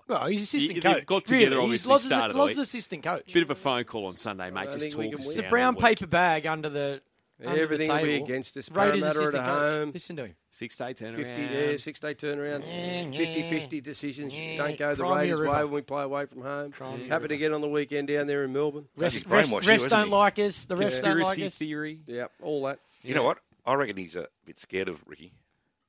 [0.08, 0.94] Well, he's assistant You- coach.
[0.94, 1.70] they've got together, really.
[1.70, 2.64] He's obviously, Loz's, start of the Loz's week.
[2.64, 3.32] assistant coach.
[3.32, 4.70] Bit of a phone call on Sunday, mate.
[4.70, 7.00] Just think talk can us the brown paper bag under the
[7.44, 8.70] under Everything the will be against us.
[8.70, 9.58] Raiders Parramatta at assistant coach.
[9.58, 9.90] home.
[9.92, 10.34] Listen to him.
[10.50, 11.16] Six day turnaround.
[11.16, 12.62] 50 yeah, six day turnaround.
[12.66, 13.48] Yeah, 50 yeah.
[13.50, 14.34] 50 decisions.
[14.34, 15.52] Yeah, Don't go the Crimea Raiders' River.
[15.52, 16.72] way when we play away from home.
[16.72, 18.86] Crimea Happy to get on the weekend down there in Melbourne.
[18.98, 20.12] He's Refs, refs, refs don't he?
[20.12, 20.64] like us.
[20.64, 21.54] The refs don't like Conspiracy us.
[21.56, 22.00] theory.
[22.06, 22.78] Yeah, all that.
[23.02, 23.38] You know what?
[23.66, 25.32] I reckon he's a bit scared of Ricky.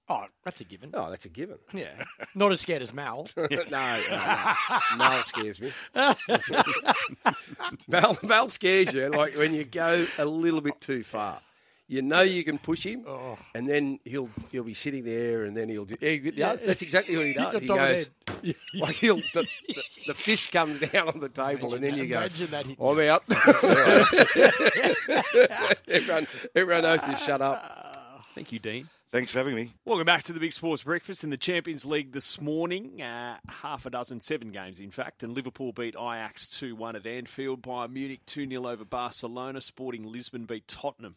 [0.10, 0.92] Oh, that's a given.
[0.94, 1.58] Oh, that's a given.
[1.74, 1.90] Yeah,
[2.34, 3.28] not as scared as Mal.
[3.38, 4.54] no, no, no.
[4.98, 5.72] Mal scares me.
[7.88, 11.40] Mal, Mal scares you like when you go a little bit too far.
[11.90, 13.38] You know you can push him, Oh.
[13.56, 15.96] and then he'll he'll be sitting there, and then he'll do.
[16.02, 16.62] He does.
[16.66, 17.62] That's exactly what he does.
[17.62, 18.10] He top goes
[18.76, 22.08] like he'll the, the, the fist comes down on the table, and then that- you
[22.08, 22.18] go.
[22.18, 23.24] imagine that hitting I'm out.
[25.88, 28.22] everyone, everyone knows to shut up.
[28.36, 28.90] Thank you, Dean.
[29.10, 29.72] Thanks for having me.
[29.86, 33.02] Welcome back to the Big Sports Breakfast in the Champions League this morning.
[33.02, 35.24] Uh, half a dozen, seven games in fact.
[35.24, 37.62] And Liverpool beat Ajax 2 1 at Anfield.
[37.62, 39.62] Bayern Munich 2 0 over Barcelona.
[39.62, 41.16] Sporting Lisbon beat Tottenham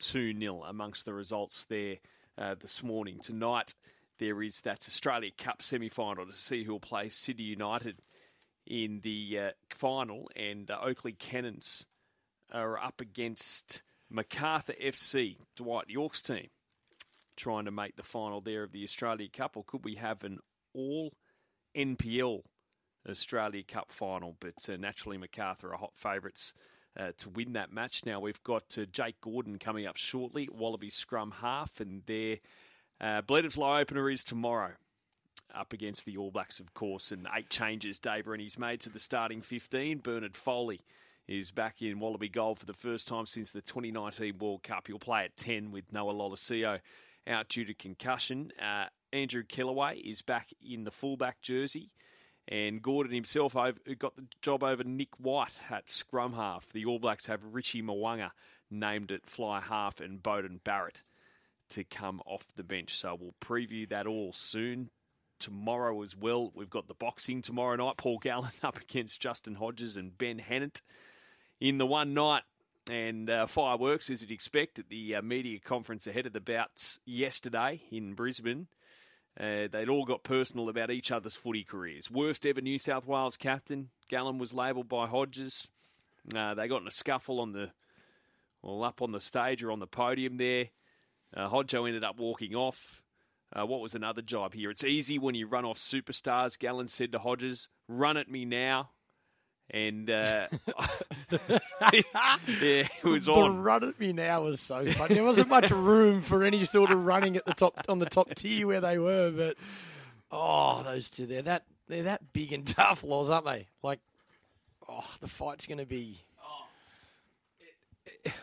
[0.00, 1.98] 2 0 amongst the results there
[2.38, 3.20] uh, this morning.
[3.20, 3.72] Tonight,
[4.18, 8.00] there is that Australia Cup semi final to see who will play Sydney United
[8.66, 10.28] in the uh, final.
[10.34, 11.86] And uh, Oakleigh Cannons
[12.52, 16.48] are up against Macarthur FC, Dwight Yorke's team
[17.36, 20.38] trying to make the final there of the Australia Cup, or could we have an
[20.74, 21.12] all
[21.76, 22.42] NPL
[23.08, 24.36] Australia Cup final?
[24.40, 26.54] But uh, naturally, Macarthur are hot favourites
[26.98, 28.04] uh, to win that match.
[28.04, 32.38] Now we've got uh, Jake Gordon coming up shortly, Wallaby scrum half, and their
[33.00, 34.72] uh, Bledisloe opener is tomorrow.
[35.54, 38.98] Up against the All Blacks, of course, and eight changes Dave Rennie's made to the
[38.98, 39.98] starting 15.
[39.98, 40.80] Bernard Foley
[41.28, 44.86] is back in Wallaby goal for the first time since the 2019 World Cup.
[44.86, 46.80] He'll play at 10 with Noah Lolesio
[47.26, 48.52] out due to concussion.
[48.60, 51.90] Uh, Andrew Kellaway is back in the fullback jersey.
[52.48, 56.68] And Gordon himself got the job over Nick White at scrum half.
[56.72, 58.32] The All Blacks have Richie Mo'unga
[58.70, 61.02] named at fly half and Beauden Barrett
[61.70, 62.94] to come off the bench.
[62.94, 64.90] So we'll preview that all soon.
[65.38, 67.96] Tomorrow as well, we've got the boxing tomorrow night.
[67.96, 70.80] Paul Gallen up against Justin Hodges and Ben Hannant
[71.60, 72.42] in the one night
[72.90, 77.00] and uh, fireworks, as you'd expect, at the uh, media conference ahead of the bouts
[77.04, 78.66] yesterday in Brisbane.
[79.38, 82.10] Uh, they'd all got personal about each other's footy careers.
[82.10, 85.68] Worst ever New South Wales captain, Gallen was labelled by Hodges.
[86.34, 87.70] Uh, they got in a scuffle on the,
[88.62, 90.66] well, up on the stage or on the podium there.
[91.34, 93.02] Uh, Hodjo ended up walking off.
[93.54, 94.70] Uh, what was another job here?
[94.70, 97.68] It's easy when you run off superstars, Gallen said to Hodges.
[97.88, 98.90] Run at me now.
[99.72, 100.86] And uh, yeah,
[102.46, 103.62] it was the on.
[103.62, 105.14] run at me now was so funny.
[105.14, 108.34] There wasn't much room for any sort of running at the top on the top
[108.34, 109.56] tier where they were, but
[110.30, 113.66] oh, those two they're that they're that big and tough, laws, aren't they?
[113.82, 114.00] Like,
[114.88, 116.18] oh, the fight's going to be.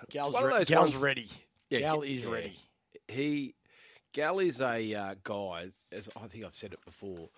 [0.10, 1.30] Gal's, one of re- Gal's ready.
[1.70, 2.32] Yeah, Gal is yeah.
[2.32, 2.58] ready.
[3.08, 3.56] He,
[4.14, 7.30] Gal is a uh, guy, as I think I've said it before,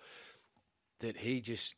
[1.00, 1.74] that he just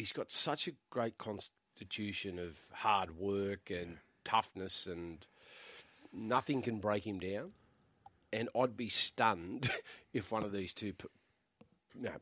[0.00, 5.26] he's got such a great constitution of hard work and toughness, and
[6.10, 7.50] nothing can break him down.
[8.32, 9.70] And I'd be stunned
[10.14, 11.08] if one of these two, p-
[11.94, 12.16] you know,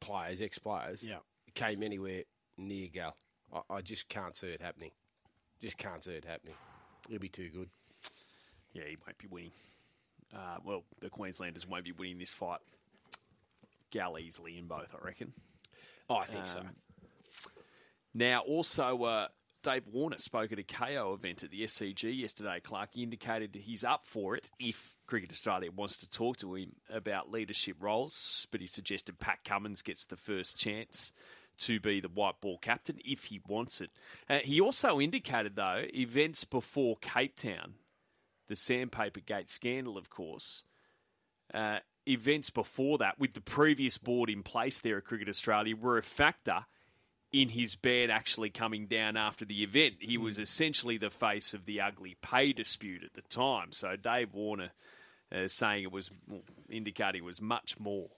[0.00, 1.18] players, ex-players, Yeah.
[1.54, 2.22] came anywhere
[2.56, 3.14] near Gal.
[3.52, 4.92] I, I just can't see it happening.
[5.60, 6.54] Just can't see it happening.
[7.08, 7.68] It'll be too good.
[8.72, 9.50] Yeah, he won't be winning.
[10.34, 12.60] Uh, well, the Queenslanders won't be winning this fight.
[13.90, 15.34] Gal easily in both, I reckon.
[16.10, 16.60] Oh, I think so.
[16.60, 16.70] Um,
[18.12, 19.28] Now, also, uh,
[19.62, 22.90] Dave Warner spoke at a KO event at the SCG yesterday, Clark.
[22.92, 27.30] He indicated he's up for it if Cricket Australia wants to talk to him about
[27.30, 31.12] leadership roles, but he suggested Pat Cummins gets the first chance
[31.60, 33.92] to be the white ball captain if he wants it.
[34.28, 37.74] Uh, he also indicated, though, events before Cape Town,
[38.48, 40.64] the Sandpaper Gate scandal, of course,
[41.52, 45.98] uh, events before that, with the previous board in place there at Cricket Australia, were
[45.98, 46.66] a factor
[47.32, 49.94] in his ban actually coming down after the event.
[50.00, 53.72] He was essentially the face of the ugly pay dispute at the time.
[53.72, 54.70] So Dave Warner
[55.32, 56.10] uh, saying it was
[56.68, 58.08] indicating it was much more.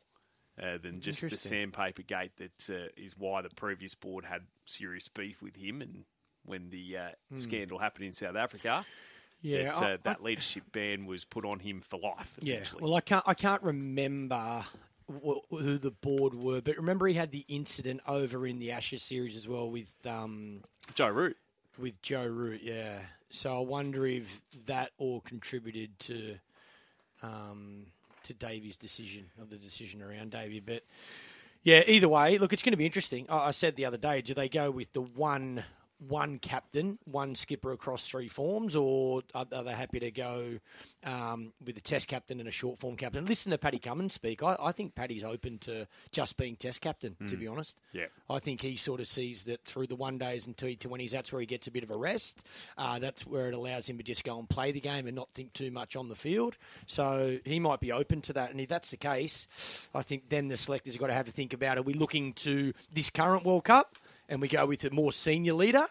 [0.62, 5.08] Uh, than just the sandpaper gate that uh, is why the previous board had serious
[5.08, 6.04] beef with him and
[6.44, 8.84] when the uh, scandal happened in South Africa
[9.42, 12.60] Yeah, that, I- uh, that leadership ban was put on him for life Yeah.
[12.80, 13.24] Well, I can't.
[13.26, 14.64] I can't remember
[15.08, 19.02] wh- who the board were, but remember he had the incident over in the Ashes
[19.02, 20.62] series as well with um,
[20.94, 21.36] Joe Root
[21.78, 22.60] with Joe Root.
[22.62, 22.98] Yeah.
[23.30, 26.36] So I wonder if that all contributed to
[27.22, 27.86] um,
[28.24, 30.82] to Davy's decision or the decision around Davy, but.
[31.64, 33.24] Yeah, either way, look, it's going to be interesting.
[33.28, 35.62] I I said the other day, do they go with the one
[36.08, 40.58] one captain, one skipper across three forms, or are, are they happy to go
[41.04, 43.24] um, with a test captain and a short form captain?
[43.26, 44.42] Listen to Paddy Cummins speak.
[44.42, 47.78] I, I think Paddy's open to just being test captain, to be honest.
[47.92, 48.06] Yeah.
[48.28, 51.40] I think he sort of sees that through the one days and T20s, that's where
[51.40, 52.46] he gets a bit of a rest.
[52.76, 55.28] Uh, that's where it allows him to just go and play the game and not
[55.34, 56.56] think too much on the field.
[56.86, 58.50] So he might be open to that.
[58.50, 61.32] And if that's the case, I think then the selectors have got to have to
[61.32, 63.96] think about are we looking to this current World Cup
[64.32, 65.86] and we go with a more senior leader?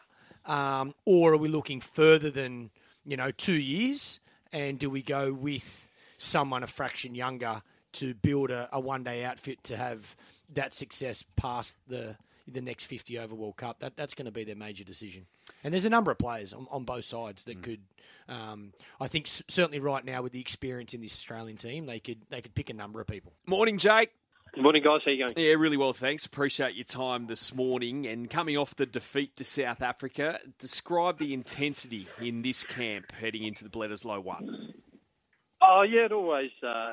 [0.48, 2.72] Um, or are we looking further than,
[3.06, 4.20] you know, two years?
[4.52, 7.62] And do we go with someone a fraction younger
[7.94, 10.16] to build a, a one day outfit to have
[10.54, 12.16] that success past the
[12.48, 13.80] the next 50 over World Cup.
[13.80, 15.28] That that's going to be their major decision.
[15.64, 17.82] And there's a number of players on, on both sides that could.
[18.28, 22.00] Um, I think s- certainly right now with the experience in this Australian team, they
[22.00, 23.34] could they could pick a number of people.
[23.46, 24.12] morning Jake
[24.54, 25.00] Good morning, guys.
[25.06, 25.32] How you going?
[25.38, 26.26] Yeah, really well, thanks.
[26.26, 28.06] Appreciate your time this morning.
[28.06, 33.46] And coming off the defeat to South Africa, describe the intensity in this camp heading
[33.46, 34.74] into the Bledisloe one.
[35.62, 36.92] Oh, yeah, it always uh,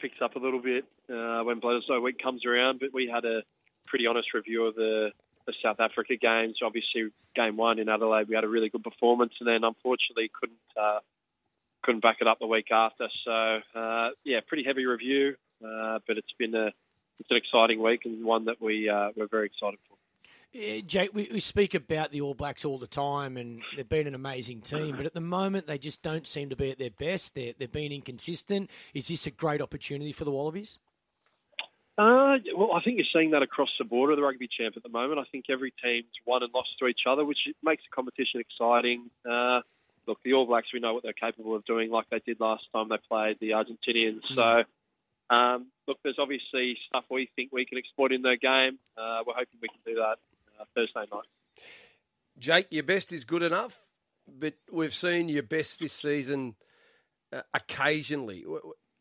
[0.00, 2.80] picks up a little bit uh, when Bledisloe week comes around.
[2.80, 3.42] But we had a
[3.86, 5.10] pretty honest review of the,
[5.46, 6.58] the South Africa games.
[6.60, 10.58] Obviously, game one in Adelaide, we had a really good performance, and then unfortunately couldn't
[10.76, 10.98] uh,
[11.84, 13.06] couldn't back it up the week after.
[13.24, 15.36] So, uh, yeah, pretty heavy review.
[15.64, 16.72] Uh, but it's been a
[17.18, 19.96] it's an exciting week and one that we uh, we're very excited for.
[20.54, 24.06] Uh, Jake, we, we speak about the All Blacks all the time, and they've been
[24.06, 24.96] an amazing team.
[24.96, 27.34] But at the moment, they just don't seem to be at their best.
[27.34, 28.70] They're, they've been inconsistent.
[28.94, 30.78] Is this a great opportunity for the Wallabies?
[31.98, 34.82] Uh, well, I think you're seeing that across the board of the rugby champ at
[34.82, 35.18] the moment.
[35.18, 39.10] I think every team's won and lost to each other, which makes the competition exciting.
[39.28, 39.60] Uh,
[40.06, 42.64] look, the All Blacks, we know what they're capable of doing, like they did last
[42.72, 44.20] time they played the Argentinians.
[44.34, 44.64] So,
[45.30, 48.78] um, look, there's obviously stuff we think we can exploit in their game.
[48.96, 50.16] Uh, we're hoping we can do that
[50.60, 51.26] uh, Thursday night.
[52.38, 53.86] Jake, your best is good enough,
[54.28, 56.54] but we've seen your best this season
[57.32, 58.44] uh, occasionally.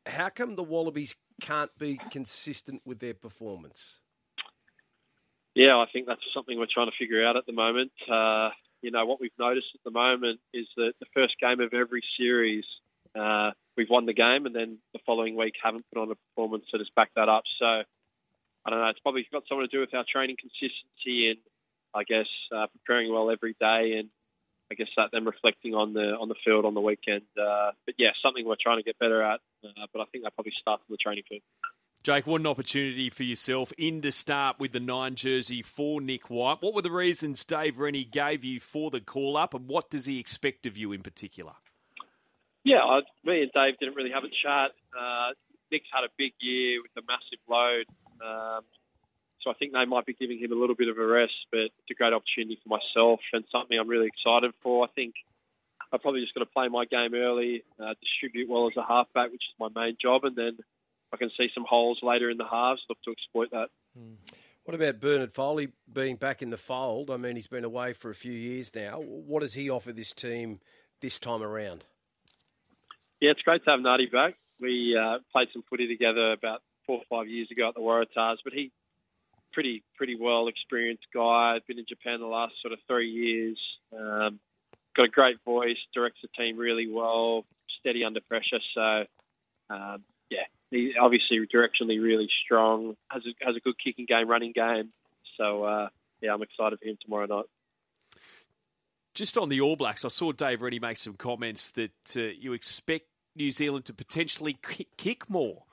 [0.06, 4.00] How come the Wallabies can't be consistent with their performance?
[5.54, 7.92] Yeah, I think that's something we're trying to figure out at the moment.
[8.12, 8.50] Uh,
[8.82, 12.04] you know, what we've noticed at the moment is that the first game of every
[12.18, 12.66] series,
[13.16, 16.66] uh, we've won the game, and then the following week haven't put on a performance
[16.72, 17.44] that has backed that up.
[17.60, 18.88] So, I don't know.
[18.88, 21.40] It's probably got something to do with our training consistency and,
[21.94, 24.10] I guess, uh, preparing well every day, and
[24.72, 27.24] I guess that then reflecting on the on the field on the weekend.
[27.40, 29.40] Uh, but yeah, something we're trying to get better at.
[29.64, 31.42] Uh, but I think that probably starts on the training field.
[32.04, 36.30] Jake, what an opportunity for yourself in to start with the nine jersey for Nick
[36.30, 36.58] White.
[36.62, 40.06] What were the reasons Dave Rennie gave you for the call up, and what does
[40.06, 41.54] he expect of you in particular?
[42.66, 44.74] Yeah, I, me and Dave didn't really have a chat.
[44.90, 45.38] Uh,
[45.72, 47.86] Nick's had a big year with a massive load,
[48.26, 48.66] um,
[49.40, 51.46] so I think they might be giving him a little bit of a rest.
[51.52, 54.84] But it's a great opportunity for myself and something I'm really excited for.
[54.84, 55.14] I think
[55.94, 59.32] I probably just got to play my game early, uh, distribute well as a halfback,
[59.32, 60.58] which is my main job, and then
[61.14, 62.82] I can see some holes later in the halves.
[62.90, 63.70] Look to exploit that.
[64.64, 67.12] What about Bernard Foley being back in the fold?
[67.12, 69.00] I mean, he's been away for a few years now.
[69.00, 70.60] What does he offer this team
[71.02, 71.86] this time around?
[73.22, 74.36] Yeah, it's great to have Nardi back.
[74.60, 78.38] We uh, played some footy together about four or five years ago at the Waratahs,
[78.44, 78.72] but he
[79.54, 81.60] pretty pretty well experienced guy.
[81.68, 83.58] Been in Japan the last sort of three years.
[83.98, 84.40] Um,
[84.96, 87.46] got a great voice, directs the team really well,
[87.80, 88.60] steady under pressure.
[88.74, 89.06] So
[89.70, 92.96] um, yeah, he obviously directionally really strong.
[93.10, 94.92] Has a, has a good kicking game, running game.
[95.38, 95.88] So uh,
[96.22, 97.46] yeah, I'm excited for him tomorrow night.
[99.16, 102.54] Just on the All Blacks, I saw Dave Rennie make some comments that uh, you
[102.54, 104.60] expect New Zealand to potentially
[104.98, 105.64] kick, more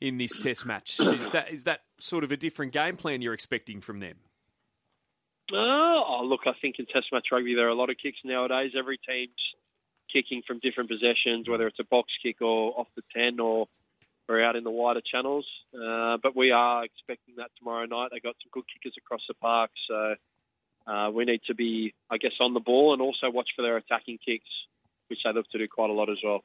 [0.00, 1.00] in this Test match.
[1.00, 4.16] Is that is that sort of a different game plan you're expecting from them?
[5.52, 8.72] Oh, look, I think in Test match rugby there are a lot of kicks nowadays.
[8.76, 9.32] Every team's
[10.12, 13.66] kicking from different possessions, whether it's a box kick or off the ten or
[14.28, 15.46] or out in the wider channels.
[15.72, 18.10] Uh, but we are expecting that tomorrow night.
[18.12, 20.16] They got some good kickers across the park, so
[20.88, 23.76] uh, we need to be, I guess, on the ball and also watch for their
[23.76, 24.48] attacking kicks,
[25.08, 26.42] which they look to do quite a lot as well.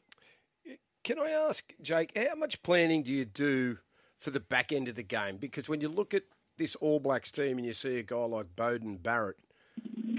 [1.03, 3.77] Can I ask, Jake, how much planning do you do
[4.19, 5.37] for the back end of the game?
[5.37, 6.23] Because when you look at
[6.57, 9.37] this All Blacks team and you see a guy like Beauden Barrett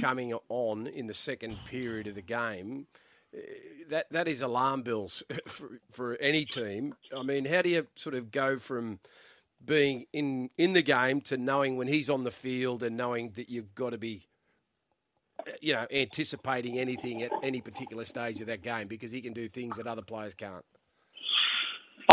[0.00, 2.86] coming on in the second period of the game,
[3.34, 3.40] eh,
[3.88, 6.94] that that is alarm bells for, for any team.
[7.16, 9.00] I mean, how do you sort of go from
[9.64, 13.48] being in in the game to knowing when he's on the field and knowing that
[13.48, 14.26] you've got to be
[15.46, 19.32] eh, you know anticipating anything at any particular stage of that game because he can
[19.32, 20.64] do things that other players can't.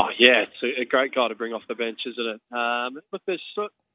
[0.02, 2.42] Oh yeah, it's a, great guy to bring off the bench, isn't it?
[2.56, 3.44] Um, but there's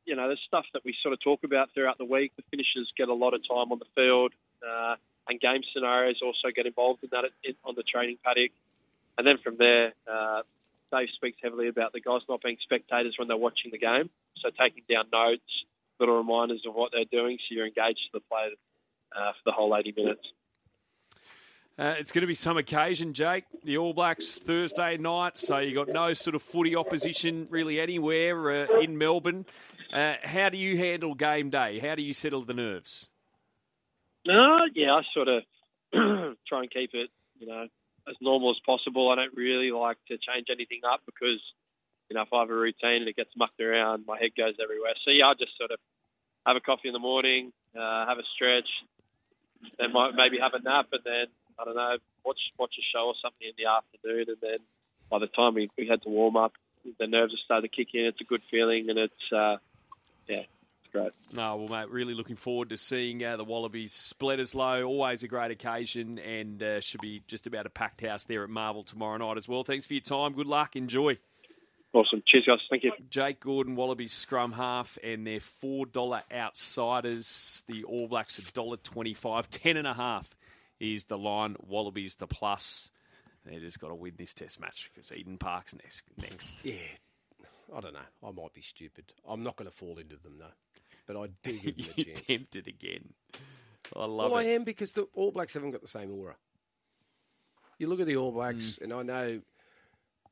[0.05, 2.33] you know there's stuff that we sort of talk about throughout the week.
[2.37, 4.33] The finishers get a lot of time on the field,
[4.63, 4.97] uh,
[5.29, 7.25] and game scenarios also get involved in that
[7.65, 8.51] on the training paddock.
[9.19, 10.43] And then from there, uh,
[10.93, 14.11] Dave speaks heavily about the guys not being spectators when they're watching the game.
[14.43, 15.43] So taking down notes,
[15.99, 18.51] little reminders of what they're doing, so you're engaged to the play
[19.17, 20.23] uh, for the whole 80 minutes.
[21.79, 23.45] Uh, it's going to be some occasion, Jake.
[23.63, 28.65] The All Blacks Thursday night, so you got no sort of footy opposition really anywhere
[28.65, 29.45] uh, in Melbourne.
[29.93, 31.79] Uh, how do you handle game day?
[31.79, 33.11] How do you settle the nerves?
[34.27, 35.43] No, yeah, I sort of
[36.49, 37.67] try and keep it, you know,
[38.09, 39.11] as normal as possible.
[39.11, 41.41] I don't really like to change anything up because,
[42.09, 44.55] you know, if I have a routine and it gets mucked around, my head goes
[44.63, 44.95] everywhere.
[45.05, 45.79] So yeah, I just sort of
[46.47, 48.69] have a coffee in the morning, uh, have a stretch,
[49.79, 51.27] then might maybe have a nap, and then
[51.59, 54.59] I don't know, watch watch a show or something in the afternoon, and then
[55.11, 56.53] by the time we, we had to warm up,
[56.99, 58.07] the nerves have started to kick in.
[58.07, 59.57] It's a good feeling, and it's uh,
[60.29, 60.43] yeah,
[61.05, 61.45] it's great.
[61.45, 64.83] Oh, well, mate, really looking forward to seeing uh, the Wallabies split as low.
[64.85, 68.51] Always a great occasion, and uh, should be just about a packed house there at
[68.51, 69.65] Marvel tomorrow night as well.
[69.65, 70.33] Thanks for your time.
[70.33, 70.77] Good luck.
[70.77, 71.19] Enjoy.
[71.93, 72.23] Awesome.
[72.27, 72.59] Cheers, guys.
[72.69, 72.93] Thank you.
[73.09, 77.65] Jake Gordon, Wallabies scrum half, and their four dollar outsiders.
[77.69, 80.37] The All Blacks a dollar twenty-five, ten and a half
[80.79, 81.57] is the line.
[81.67, 82.91] Wallabies the plus.
[83.47, 86.03] They just got to win this Test match because Eden Park's next.
[86.19, 86.65] Next.
[86.65, 86.75] Yeah,
[87.75, 88.01] I don't know.
[88.23, 89.13] I might be stupid.
[89.27, 90.53] I'm not going to fall into them though,
[91.07, 92.21] but I do give them a you chance.
[92.23, 93.13] tempted again.
[93.95, 94.45] I love well, it.
[94.45, 96.37] I am because the All Blacks haven't got the same aura.
[97.79, 98.83] You look at the All Blacks, Mm.
[98.83, 99.41] and I know,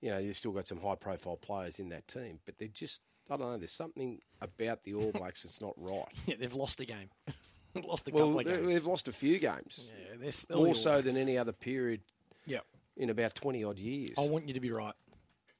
[0.00, 3.36] you know, you've still got some high-profile players in that team, but they're just, I
[3.36, 3.58] don't know.
[3.58, 6.08] There's something about the All Blacks that's not right.
[6.26, 7.10] Yeah, they've lost a game.
[7.86, 8.66] lost a well, couple of they- games.
[8.68, 12.00] they've lost a few games, yeah, they're still more so than any other period
[12.46, 12.60] Yeah.
[12.96, 14.10] in about twenty odd years.
[14.16, 14.94] I want you to be right.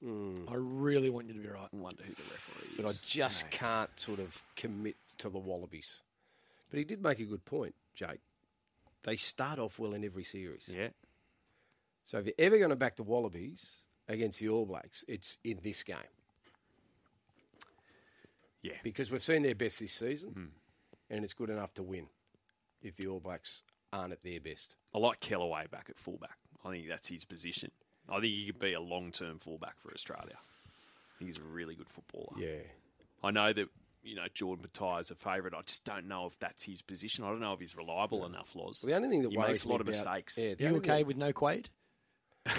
[0.05, 0.45] Hmm.
[0.49, 1.69] I really want you to be right.
[1.73, 2.77] I wonder who the referee is.
[2.77, 6.01] but I just can't sort of commit to the Wallabies.
[6.71, 8.21] But he did make a good point, Jake.
[9.05, 10.69] They start off well in every series.
[10.73, 10.88] Yeah.
[12.03, 13.77] So if you're ever going to back the Wallabies
[14.09, 15.97] against the All Blacks, it's in this game.
[18.62, 18.73] Yeah.
[18.83, 20.45] Because we've seen their best this season, Hmm.
[21.14, 22.09] and it's good enough to win
[22.83, 23.62] if the All Blacks
[23.93, 24.77] aren't at their best.
[24.95, 26.37] I like Kellaway back at fullback.
[26.64, 27.71] I think that's his position.
[28.09, 30.37] I think he could be a long term fullback for Australia.
[30.37, 32.33] I think he's a really good footballer.
[32.38, 32.62] Yeah.
[33.23, 33.69] I know that
[34.03, 35.57] you know Jordan Petaia is a favourite.
[35.57, 37.25] I just don't know if that's his position.
[37.25, 38.55] I don't know if he's reliable enough.
[38.55, 38.83] Laws.
[38.83, 40.38] Well, the only thing that he worries makes a lot me of about- mistakes.
[40.38, 41.69] Yeah, the You okay thing- with no Quade?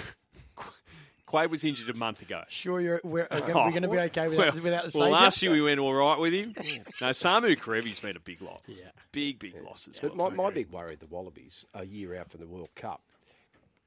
[1.30, 2.44] Quay was injured a month ago.
[2.50, 5.10] Sure, you're, we're, we're going to be okay without, well, without the well, saviour?
[5.10, 6.54] last year we went all right with him.
[7.02, 8.62] no, Samu Kerevi's been a big lot.
[8.68, 8.86] Yeah.
[9.12, 10.00] Big, big losses.
[10.00, 13.02] But my, my big worry, the Wallabies, a year out from the World Cup,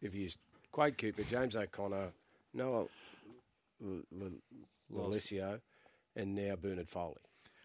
[0.02, 0.36] if you use
[0.78, 2.10] Quade Cooper, James O'Connor,
[2.54, 2.86] Noah
[3.84, 4.02] L-
[4.94, 5.58] L-
[6.14, 7.16] and now Bernard Foley.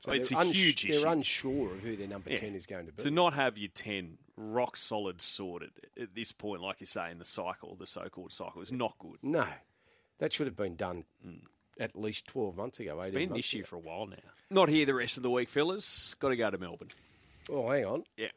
[0.01, 1.07] So It's they're a huge They're issue.
[1.07, 2.37] unsure of who their number Yeah.
[2.37, 3.03] 10 is going to be.
[3.03, 7.19] To not have your 10 rock solid sorted at this point, like you say, in
[7.19, 9.19] the cycle, the so called cycle, is not good.
[9.21, 9.47] no,
[10.17, 11.41] that should have been done mm.
[11.79, 13.67] at least 12 months ago, It's been an issue ago.
[13.67, 14.17] for a while now.
[14.49, 16.15] Not here the rest of the week, fellas.
[16.15, 16.89] Got to go to Melbourne.
[17.51, 18.03] Oh, hang on.
[18.17, 18.29] Yeah.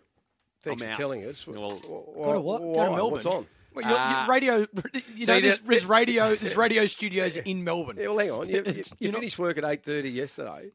[0.61, 0.96] Thanks I'm for out.
[0.98, 1.46] telling us.
[1.46, 2.59] Well- Go to what?
[2.61, 3.11] Go to Melbourne.
[3.12, 3.46] What's on?
[3.76, 4.54] Well, you're- you're Uh, radio,
[5.14, 7.98] you know, See, there's, the- there's radio, there's radio studios in Melbourne.
[8.00, 8.48] Yeah, well, hang on.
[8.48, 10.70] You, you, you you're not- finished work at 8.30 yesterday.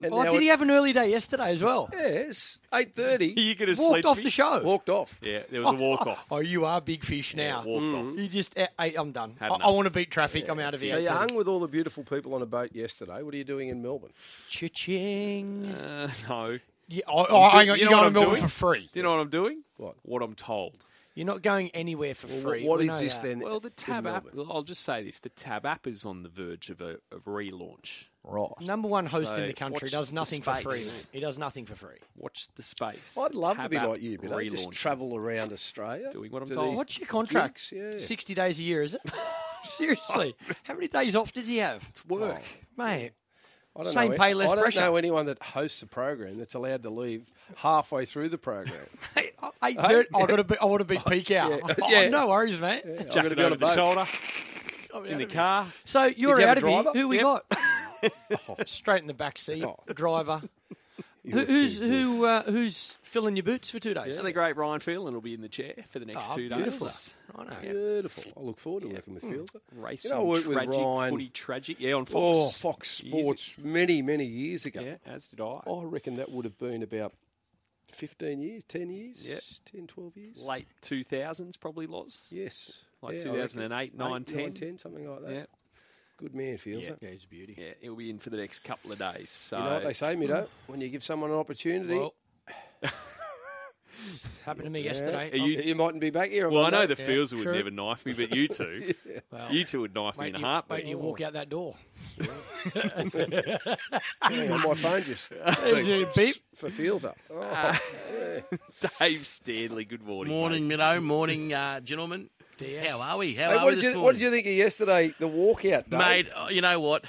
[0.00, 1.88] And Oh, did it- he have an early day yesterday as well?
[1.92, 3.36] Yes, 8.30.
[3.38, 4.22] You could have Walked off me.
[4.24, 4.62] the show.
[4.62, 5.18] Walked off.
[5.22, 6.24] Yeah, there was a walk off.
[6.30, 7.64] Oh, you are big fish Yeah, now.
[7.64, 8.18] walked off.
[8.18, 9.36] You just, eh, eh, I'm done.
[9.40, 10.48] I, I want to beat traffic.
[10.50, 10.90] I'm out of here.
[10.90, 13.22] So you hung with all the beautiful people on a boat yesterday.
[13.22, 14.12] What are you doing in Melbourne?
[14.48, 15.66] Cha-ching.
[15.66, 16.58] Uh, no.
[16.88, 18.42] Yeah, oh, oh, hang on, you you're know what going I'm to Melbourne doing?
[18.48, 18.88] for free.
[18.92, 19.62] Do you know what I'm doing?
[19.76, 19.96] What?
[20.02, 20.74] What I'm told.
[21.16, 22.64] You're not going anywhere for Well, free.
[22.64, 23.26] what We is this that.
[23.26, 23.38] then?
[23.40, 24.26] Well, the Tab app.
[24.48, 28.04] I'll just say this: the Tab app is on the verge of a of relaunch.
[28.22, 28.50] Right.
[28.60, 30.80] Number one host So in the country watch does nothing for free.
[31.12, 31.98] He does nothing for free.
[32.16, 33.16] Watch the space.
[33.20, 34.72] I'd love to be like you, but I just relaunching.
[34.72, 36.10] travel around Australia.
[36.10, 36.70] Doing what I'm to told.
[36.70, 37.72] these What's your contract?
[37.72, 37.98] yeah.
[37.98, 39.00] 60 days a year, is it?
[39.64, 40.34] Seriously.
[40.64, 41.84] How many days off does he have?
[41.88, 42.42] It's work.
[42.42, 42.82] Oh.
[42.84, 43.12] Mate,
[43.78, 44.80] I don't Same know, pay, less I don't pressure.
[44.80, 48.76] know anyone that hosts a program that's allowed to leave halfway through the program.
[49.14, 49.30] Hey,
[49.64, 50.08] eight thirty.
[50.14, 50.56] I got to be.
[50.58, 51.50] I want to be peak out.
[51.50, 51.74] Yeah.
[51.82, 52.08] Oh, Yeah.
[52.08, 52.82] no worries, mate.
[52.84, 53.74] I'm Jacket going to be on over a the boat.
[53.74, 55.66] shoulder in the car.
[55.84, 56.82] So you're you out of here.
[56.94, 57.24] Who we Yep.
[58.46, 58.68] got?
[58.68, 59.64] Straight in the back seat.
[59.64, 59.78] Oh.
[59.94, 60.42] Driver.
[61.26, 62.24] You're Who, who's who?
[62.24, 64.14] Uh, who's filling your boots for two days?
[64.16, 66.48] So the great Ryan Phelan will be in the chair for the next Oh, two
[66.48, 66.86] beautiful.
[66.86, 67.14] days.
[67.34, 67.56] I know.
[67.60, 68.32] Beautiful.
[68.36, 69.56] I look forward to working with Fields.
[69.74, 71.80] Racing, You know, I worked with tragic, Ryan- footy tragic.
[71.80, 72.14] Yeah, on Fox.
[72.16, 74.80] Oh, Fox Years Sports many, many years ago.
[74.82, 75.60] Yeah, as did I.
[75.66, 77.12] I reckon that would have been about
[77.92, 79.40] 15 years, 10 years, Yep.
[79.64, 80.42] 10, 12 years.
[80.44, 82.28] Late 2000s, probably was.
[82.30, 82.84] Yes.
[83.02, 83.48] Like Yeah, I reckon.
[83.48, 84.52] 2008, 9, 10.
[84.54, 85.32] 10, something like that.
[85.32, 85.44] Yeah,
[86.18, 86.86] Good man, Fields.
[86.88, 86.94] Yeah.
[87.02, 87.54] Yeah, he's a beauty.
[87.58, 89.28] yeah, he'll be in for the next couple of days.
[89.30, 90.48] So You know what they say, Mido?
[90.66, 92.14] When you give someone an opportunity, Well,
[94.46, 95.30] happened to me yeah, yesterday.
[95.36, 96.46] You- you mightn't be back here.
[96.46, 96.94] on Well, I know Monday.
[96.94, 97.54] the Fields would true.
[97.54, 98.94] never knife me, but you two,
[99.30, 100.76] Well, you two would knife me wait in a you, heartbeat.
[100.78, 101.74] wait you walk out that door.
[104.22, 105.30] Hang on, my phone just
[106.16, 106.36] Beep.
[106.54, 107.16] for Fields up.
[107.30, 107.80] Oh, Ah.
[109.00, 110.32] Dave Stanley, good morning.
[110.32, 110.76] Morning, mate.
[110.78, 111.00] Minnow.
[111.00, 112.30] Morning, uh, gentlemen.
[112.58, 112.90] DS.
[112.90, 113.34] How are we?
[113.34, 114.18] How Hey, are what, we did this you, what morning?
[114.18, 115.98] did you think of yesterday, the walkout, Dave?
[115.98, 117.04] Mate, uh, you know what?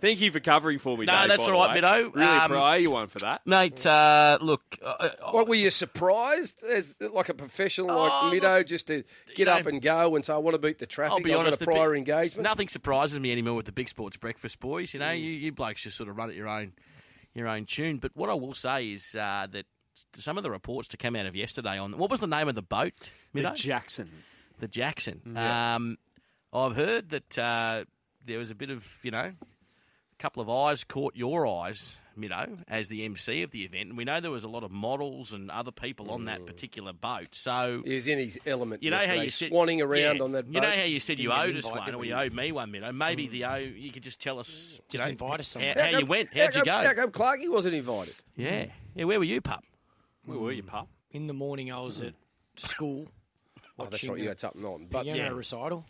[0.00, 1.04] Thank you for covering for me.
[1.04, 1.98] No, Dave, that's by all the right, way.
[1.98, 2.10] Minnow.
[2.14, 3.42] Really Um, pro you one for that.
[3.46, 8.42] Mate, uh, look, uh, uh, What were you surprised as like a professional Oh, like
[8.42, 10.86] Mido just to get know, up and go and say I want to beat the
[10.86, 11.12] traffic?
[11.12, 11.58] I'll be I've honest.
[11.60, 12.44] got the a prior big- engagement.
[12.44, 14.94] Nothing surprises me anymore with the big sports breakfast boys.
[14.94, 15.02] You Mm.
[15.06, 16.72] know, you, you blokes just sort of run at your own,
[17.34, 17.98] your own tune.
[17.98, 19.66] But what I will say is uh, that
[20.14, 22.54] some of the reports to come out of yesterday on what was the name of
[22.54, 23.10] the boat?
[23.34, 24.10] The Jackson.
[24.60, 25.20] The Jackson.
[25.34, 25.74] Yeah.
[25.76, 25.98] Um,
[26.52, 27.84] I've heard that uh,
[28.26, 32.58] there was a bit of, you know, a couple of eyes caught your eyes, Mido,
[32.68, 33.88] as the MC of the event.
[33.88, 36.26] And we know there was a lot of models and other people on Mm.
[36.26, 37.28] that particular boat.
[37.32, 38.82] So, He was in his element.
[38.82, 39.50] you know how you said.
[39.50, 40.54] swanning around yeah, on that boat.
[40.54, 42.08] You know how you said you Didn't get owed us one, did or we?
[42.08, 42.94] you owed me one, Mido.
[42.94, 45.90] Maybe the owe, you could just tell us, Just know, invite us how, somewhere.
[45.90, 46.36] how you went.
[46.36, 46.70] How'd you go?
[46.72, 47.08] How go?
[47.08, 48.14] come Clarkey wasn't invited?
[48.36, 48.66] Yeah.
[48.94, 49.64] Yeah, where were you, pup?
[50.26, 50.88] Where were you, pup?
[51.12, 52.12] In the morning, I was at
[52.56, 53.08] school.
[53.82, 54.20] Oh, that's watching right.
[54.22, 55.28] You had something on, but piano yeah.
[55.28, 55.84] recital.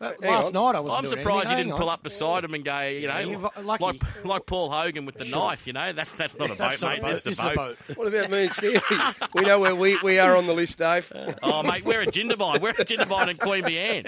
[0.00, 0.64] Well, last on.
[0.64, 0.92] night I was.
[0.94, 3.82] I'm surprised you didn't pull up beside him and go, you know, Yeah, you're lucky.
[3.82, 5.66] like like Paul Hogan with the knife.
[5.66, 6.98] You know, that's that's not a boat, That's mate.
[7.00, 7.14] a boat.
[7.14, 7.76] This This is a boat.
[7.96, 8.80] what about me and Stanley?
[9.34, 11.10] we know where we, we are on the list, Dave.
[11.42, 12.60] Oh, mate, we're at Jindabyne.
[12.60, 14.04] We're at Jindabyne and Queen Anne.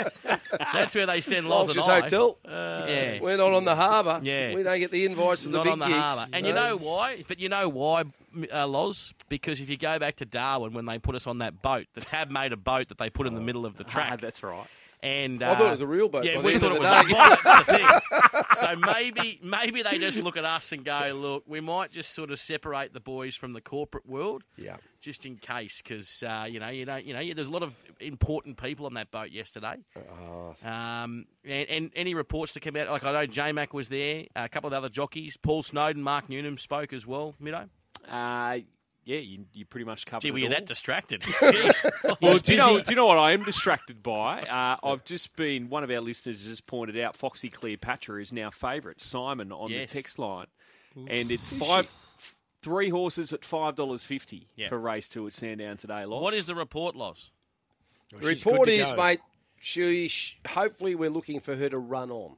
[0.72, 2.00] That's where they send Loz and Lobsters I.
[2.02, 2.38] Hotel.
[2.44, 3.20] Yeah.
[3.20, 4.20] We're not on the harbour.
[4.22, 4.54] Yeah.
[4.54, 5.96] We don't get the invites to the Not big on the gigs.
[5.98, 6.28] harbour.
[6.32, 7.24] And you know why?
[7.26, 8.04] But you know why,
[8.52, 9.12] uh, Loz?
[9.28, 12.00] Because if you go back to Darwin when they put us on that boat, the
[12.00, 14.20] tab made a boat that they put in the middle of the Ah, track.
[14.20, 14.66] that's right.
[15.02, 16.26] And I thought uh, it was a real boat.
[16.26, 16.86] Yeah, we thought it was.
[16.86, 17.14] A, day.
[17.14, 17.86] Well, that's the thing.
[18.60, 22.30] So maybe maybe they just look at us and go, look, we might just sort
[22.30, 24.42] of separate the boys from the corporate world.
[24.58, 24.76] Yeah.
[25.00, 27.82] Just in case, because uh, you know, you know, you know, there's a lot of
[28.00, 29.76] important people on that boat yesterday.
[29.96, 33.88] Oh, Um, and, and any reports to come out, like I know J Mac was
[33.88, 37.34] there, a couple of the other jockeys, Paul Snowden, Mark Newnham spoke as well.
[37.42, 37.70] Mido,
[38.08, 38.58] Uh,
[39.04, 40.50] yeah, you, you pretty much covered gee, it were you all.
[40.50, 41.24] that distracted?
[42.20, 44.42] Well, do you, know, do you know what I am distracted by?
[44.50, 48.50] Uh, I've just been, one of our listeners just pointed out Foxy Cleopatra is now
[48.50, 49.90] favourite, Simon, on Yes.
[49.90, 50.46] the text line.
[51.08, 51.90] And it's five,
[52.62, 54.68] three horses at $5.50 Yeah.
[54.68, 56.22] for race two at Sandown today, Loz.
[56.22, 57.30] what is the report, Loz?
[58.10, 59.20] The report is, mate,
[59.60, 62.36] she, sh hopefully we're looking for her to run on.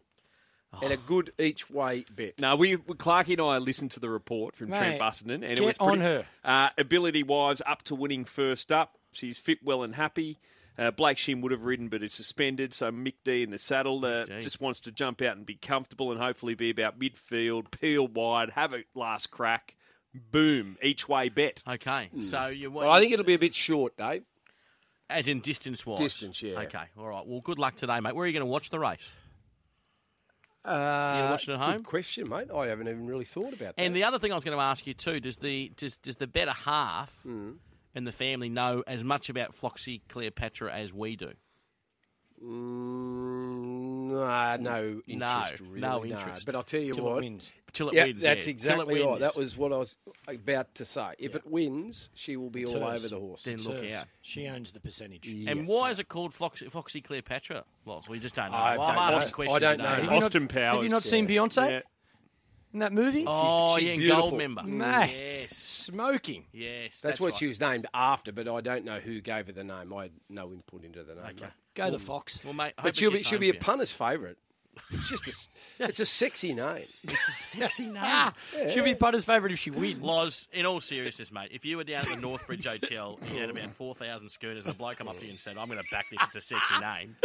[0.81, 2.41] And a good each way bet.
[2.41, 5.61] No, we Clarky and I listened to the report from Trent Mate, Busuttin, and it
[5.61, 6.27] was pretty, on her.
[6.45, 8.97] Uh, ability wise, up to winning first up.
[9.13, 10.39] She's fit, well, and happy.
[10.79, 12.73] Uh, Blake Shinn would have ridden, but is suspended.
[12.73, 16.11] So Mick D in the saddle uh, just wants to jump out and be comfortable,
[16.11, 19.77] and hopefully be about midfield, peel wide, have a last crack,
[20.15, 21.63] boom, each way bet.
[21.69, 24.23] Okay, so you Well, I think it'll be a bit short, Dave.
[25.11, 25.99] as in distance wise.
[25.99, 26.61] Distance, yeah.
[26.61, 27.27] Okay, all right.
[27.27, 28.15] Well, good luck today, mate.
[28.15, 29.11] Where are you going to watch the race?
[30.65, 31.77] Uh, gonna watch it at home?
[31.79, 32.49] Good question, mate.
[32.55, 33.79] I haven't even really thought about that.
[33.79, 36.17] And the other thing I was going to ask you too does the does does
[36.17, 37.53] the better half Hmm.
[37.95, 41.33] and the family know as much about Foxy Cleopatra as we do?
[42.45, 43.62] Mm,
[44.13, 45.81] nah, no interest, No, really.
[45.81, 46.19] no nah.
[46.21, 46.47] interest.
[46.47, 47.19] But I'll tell you Till what.
[47.19, 47.53] it wins.
[47.73, 48.23] Till it Yeah, wins.
[48.23, 48.51] that's yeah.
[48.51, 49.21] exactly Till it right.
[49.21, 49.99] That was what I was
[50.29, 51.13] about to say.
[51.19, 53.05] If it wins, she will be all hers.
[53.05, 53.43] over the horse.
[53.45, 54.07] Then look out.
[54.21, 55.27] She owns the percentage.
[55.47, 57.65] And why is it called Foxy, Foxy Cleopatra?
[57.85, 58.59] Well, we just don't know.
[58.59, 59.17] I well, don't I'm know.
[59.17, 59.85] asking I don't know.
[59.85, 59.91] know.
[59.91, 60.75] Have you not- Austin Powers.
[60.77, 61.83] Have you not seen Beyonce?
[62.73, 62.77] Yeah.
[62.77, 63.25] in that movie?
[63.27, 64.33] Oh, she's yeah, and beautiful.
[64.33, 64.65] Goldmember.
[64.65, 65.57] Mate, Yes.
[65.57, 66.47] smoking.
[66.53, 66.83] Yes.
[66.93, 67.39] That's, that's what right.
[67.39, 69.93] she was named after, but I don't know who gave her the name.
[69.93, 71.25] I had no input into the name.
[71.25, 71.41] Okay.
[71.43, 71.51] mate.
[71.75, 72.39] Go the Fox.
[72.45, 74.37] Well, mate, I hope But she'll be she'll be a for punter's favourite.
[74.91, 76.87] It's just a, it's a sexy name.
[77.03, 77.97] It's a sexy name.
[77.99, 78.35] Ah,
[78.73, 80.01] she'll be Butter's favourite if she wins.
[80.01, 83.51] Loz, in all seriousness, mate, if you were down at the Northbridge Hotel, you had
[83.51, 85.85] about 4,000 schooners, and a bloke come up to you and said, I'm going to
[85.91, 87.17] back this, it's a sexy name,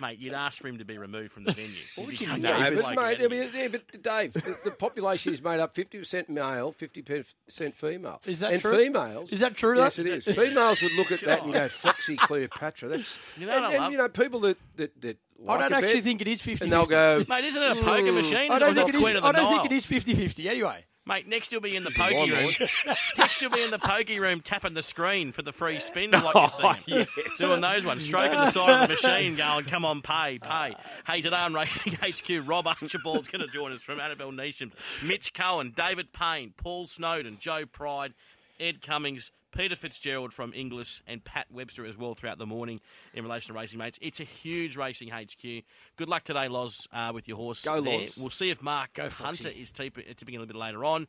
[0.00, 1.76] mate, you'd ask for him to be removed from the venue.
[1.96, 3.24] What would you come No, but like mate.
[3.24, 7.02] I mean, yeah, but Dave, the, the population is made up fifty percent male, fifty
[7.02, 8.20] percent female.
[8.26, 8.76] Is that and true?
[8.76, 9.32] females?
[9.32, 9.84] Is that true, though?
[9.84, 10.24] Yes, it is.
[10.24, 13.74] Females would look at that and go, "Foxy Cleopatra." That's You know and, what I
[13.74, 13.92] and, love?
[13.92, 16.64] you know people that that, that I don't a actually bet, think it is 50
[16.64, 17.24] and they'll go.
[17.28, 18.50] Mate, isn't it a poker hmm, machine?
[18.50, 19.16] I don't think it it Queen is.
[19.16, 20.84] of the I don't think it is 50 50 anyway.
[21.04, 22.52] Mate, next you'll be in the Is pokey room.
[23.18, 26.34] next you'll be in the pokey room tapping the screen for the free spins like
[26.34, 27.06] you're seeing.
[27.18, 30.76] Oh, Doing those ones, stroking the side of the machine, going, come on, pay, pay.
[31.04, 34.72] Hey, today on Racing HQ, Rob Archibald's going to join us from Annabelle Neesham,
[35.02, 38.14] Mitch Cohen, David Payne, Paul Snowden, Joe Pride,
[38.60, 42.80] Ed Cummings, Peter Fitzgerald from Inglis, and Pat Webster as well throughout the morning
[43.14, 43.98] in relation to Racing Mates.
[44.02, 45.62] It's a huge Racing HQ.
[45.96, 47.62] Good luck today, Loz, uh, with your horse.
[47.62, 47.98] Go, there.
[47.98, 48.18] Loz.
[48.18, 49.44] We'll see if Mark Go, Foxy.
[49.44, 51.06] Hunter is tipping, tipping a little bit later on.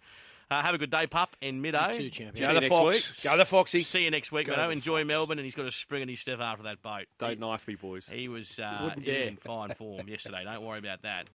[0.52, 1.96] Uh, have a good day, pup, and middo.
[1.96, 2.40] Two champions.
[2.40, 3.24] Go you the next Fox.
[3.24, 3.32] week.
[3.32, 3.82] Go the Foxy.
[3.82, 4.68] See you next week, Go Minnow.
[4.68, 5.08] the Enjoy Fox.
[5.08, 7.06] Melbourne, and he's got a spring in his step after that boat.
[7.18, 8.08] Don't knife me, boys.
[8.08, 10.44] He was uh, Wouldn't in fine form yesterday.
[10.44, 11.30] Don't worry about that.